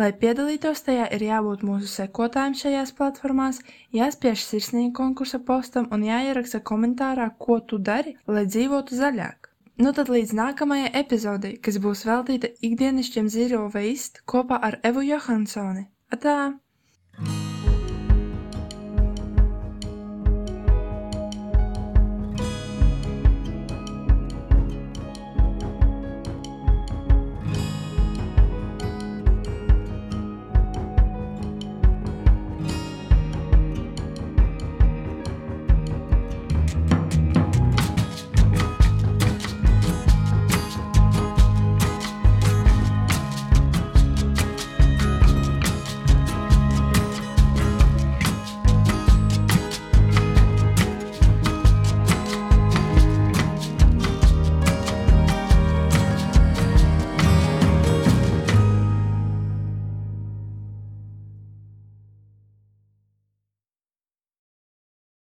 [0.01, 3.59] Lai piedalītos tajā, ir jābūt mūsu sekotājiem šajās platformās,
[3.99, 9.51] jāspiež sirsnīgi konkursa postam un jāieraksta komentārā, ko tu dari, lai dzīvotu zaļāk.
[9.85, 13.29] Nu tad līdz nākamajai epizodei, kas būs veltīta ikdienišķiem
[13.77, 15.85] waste kopā ar Evu Johansoni.
[16.09, 16.39] Atā!